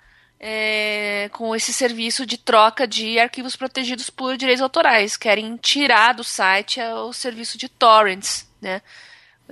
[0.45, 5.17] é, com esse serviço de troca de arquivos protegidos por direitos autorais.
[5.17, 8.83] Querem tirar do site é, o serviço de torrents, né?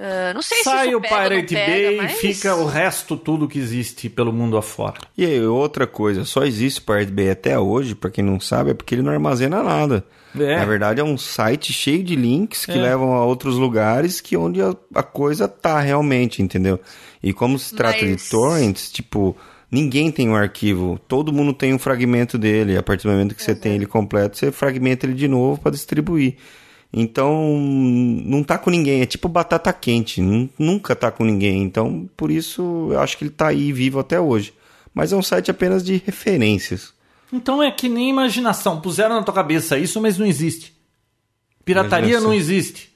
[0.02, 2.12] Ah, não sei se sai isso o Pirate pega, Bay e mas...
[2.12, 4.94] fica o resto tudo que existe pelo mundo afora.
[5.16, 8.70] E aí, outra coisa, só existe o Pirate Bay até hoje, pra quem não sabe,
[8.70, 10.02] é porque ele não armazena nada.
[10.38, 10.56] É.
[10.56, 12.76] Na verdade, é um site cheio de links que É.
[12.80, 16.80] levam a outros lugares que onde a, a coisa tá realmente, entendeu?
[17.22, 19.36] E como se trata Mas- de torrents, tipo,
[19.70, 22.76] ninguém tem um arquivo, todo mundo tem um fragmento dele.
[22.78, 25.72] A partir do momento que você tem ele completo, você fragmenta ele de novo para
[25.72, 26.36] distribuir.
[26.92, 31.62] Então, não tá com ninguém, é tipo batata quente, nun- nunca tá com ninguém.
[31.62, 34.52] Então, por isso, eu acho que ele tá aí vivo até hoje.
[34.92, 36.92] Mas é um site apenas de referências.
[37.32, 38.80] Então é que nem imaginação.
[38.80, 40.74] Puseram na tua cabeça isso, mas não existe.
[41.64, 42.28] Pirataria Imaginação.
[42.30, 42.90] não existe.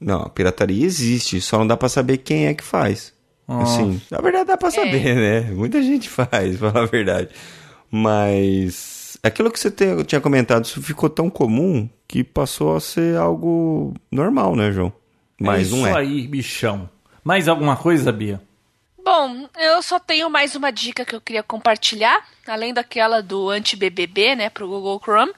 [0.00, 3.12] Não, a pirataria existe, só não dá pra saber quem é que faz.
[3.48, 3.62] Ah.
[3.62, 5.40] Assim, na verdade dá pra saber, né?
[5.52, 7.30] Muita gente faz, pra falar a verdade.
[7.90, 13.16] Mas aquilo que você te- tinha comentado, isso ficou tão comum que passou a ser
[13.16, 14.92] algo normal, né, João?
[15.40, 15.98] Mas é não isso é.
[15.98, 16.88] aí, bichão.
[17.24, 18.40] Mais alguma coisa, Bia?
[19.04, 24.36] Bom, eu só tenho mais uma dica que eu queria compartilhar, além daquela do anti-BBB,
[24.36, 25.32] né, pro Google Chrome.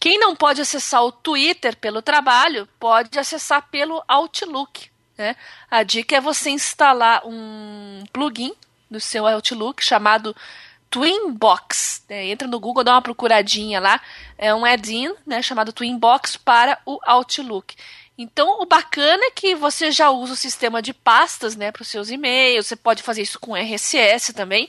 [0.00, 5.34] Quem não pode acessar o Twitter pelo trabalho, pode acessar pelo Outlook, né?
[5.70, 8.52] A dica é você instalar um plugin
[8.90, 10.36] no seu Outlook chamado
[10.90, 12.04] Twinbox.
[12.08, 12.26] Né?
[12.26, 14.00] Entra no Google, dá uma procuradinha lá.
[14.36, 17.76] É um add-in né, chamado Twinbox para o Outlook.
[18.16, 21.88] Então, o bacana é que você já usa o sistema de pastas né, para os
[21.88, 22.66] seus e-mails.
[22.66, 24.68] Você pode fazer isso com RSS também.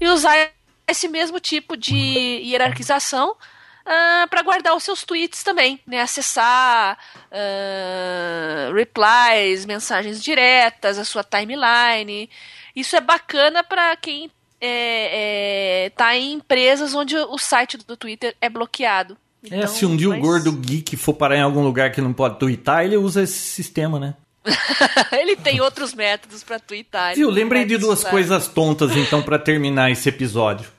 [0.00, 0.50] E usar
[0.86, 5.80] esse mesmo tipo de hierarquização uh, para guardar os seus tweets também.
[5.86, 6.00] Né?
[6.00, 6.96] Acessar
[7.32, 12.30] uh, replies, mensagens diretas, a sua timeline.
[12.76, 14.30] Isso é bacana para quem
[14.66, 19.16] é, é, tá em empresas onde o site do Twitter é bloqueado.
[19.42, 20.18] Então, é, se um dia mas...
[20.18, 23.36] o gordo geek for parar em algum lugar que não pode twittar, ele usa esse
[23.36, 24.14] sistema, né?
[25.12, 27.14] ele tem outros métodos para twittar.
[27.14, 30.70] Viu, lembrei de duas coisas tontas, então, para terminar esse episódio.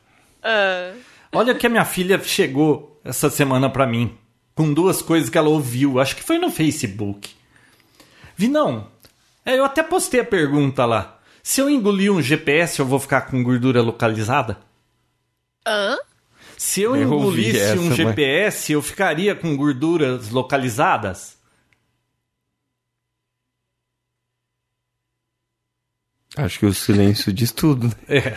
[0.41, 0.97] Uh...
[1.31, 4.17] Olha que a minha filha chegou essa semana para mim
[4.55, 7.29] com duas coisas que ela ouviu, acho que foi no Facebook.
[8.37, 8.87] Vi, não.
[9.45, 11.14] É, eu até postei a pergunta lá.
[11.45, 14.57] Se eu engolir um GPS, eu vou ficar com gordura localizada?
[15.65, 15.95] Hã?
[16.57, 21.37] Se eu, eu engolisse essa, um GPS, eu ficaria com gorduras localizadas?
[26.35, 27.89] Acho que o silêncio diz tudo.
[27.89, 27.93] Né?
[28.09, 28.33] É.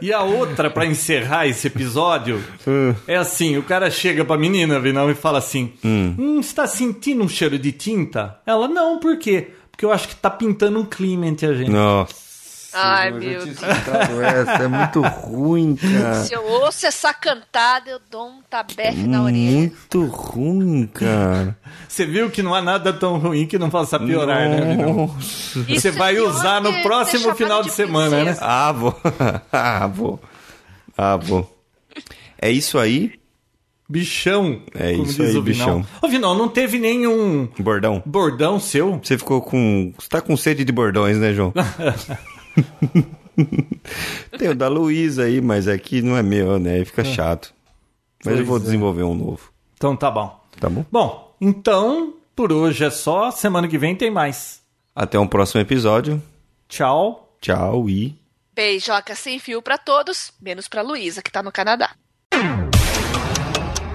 [0.00, 2.94] e a outra, para encerrar esse episódio, hum.
[3.06, 6.14] é assim: o cara chega pra menina, Vinão, e fala assim: hum.
[6.18, 8.40] hum, você tá sentindo um cheiro de tinta?
[8.46, 9.50] Ela, não, por quê?
[9.76, 11.70] Porque eu acho que tá pintando um clima entre a gente.
[11.70, 12.14] Nossa.
[12.72, 13.62] Ai, meu Deus.
[13.62, 14.64] Essa.
[14.64, 16.24] É muito ruim, cara.
[16.24, 19.50] Se eu ouço essa cantada, eu dou um tabefe na orelha.
[19.50, 21.58] Muito ruim, cara.
[21.86, 24.64] Você viu que não há nada tão ruim que não possa piorar, Nossa.
[24.64, 25.62] né, Nossa.
[25.62, 28.36] Você vai é usar no próximo final de, de semana, né?
[28.40, 28.98] Ah, vou.
[29.52, 30.20] ah, vou.
[30.96, 31.54] Ah, vou.
[32.40, 33.12] É isso aí.
[33.88, 34.62] Bichão.
[34.74, 35.86] É isso aí, bichão.
[36.02, 37.48] Ô, Vinão, não teve nenhum.
[37.58, 38.02] Bordão.
[38.04, 38.98] Bordão seu?
[39.02, 39.92] Você ficou com.
[39.96, 41.52] Você tá com sede de bordões, né, João?
[44.36, 46.74] Tem o da Luísa aí, mas aqui não é meu, né?
[46.74, 47.04] Aí fica é.
[47.04, 47.54] chato.
[48.24, 48.60] Mas pois eu vou é.
[48.60, 49.52] desenvolver um novo.
[49.76, 50.40] Então tá bom.
[50.58, 50.84] Tá bom?
[50.90, 53.30] Bom, então, por hoje é só.
[53.30, 54.62] Semana que vem tem mais.
[54.94, 56.20] Até um próximo episódio.
[56.68, 57.36] Tchau.
[57.40, 58.18] Tchau e.
[58.54, 61.90] Beijoca sem fio para todos, menos pra Luísa, que tá no Canadá.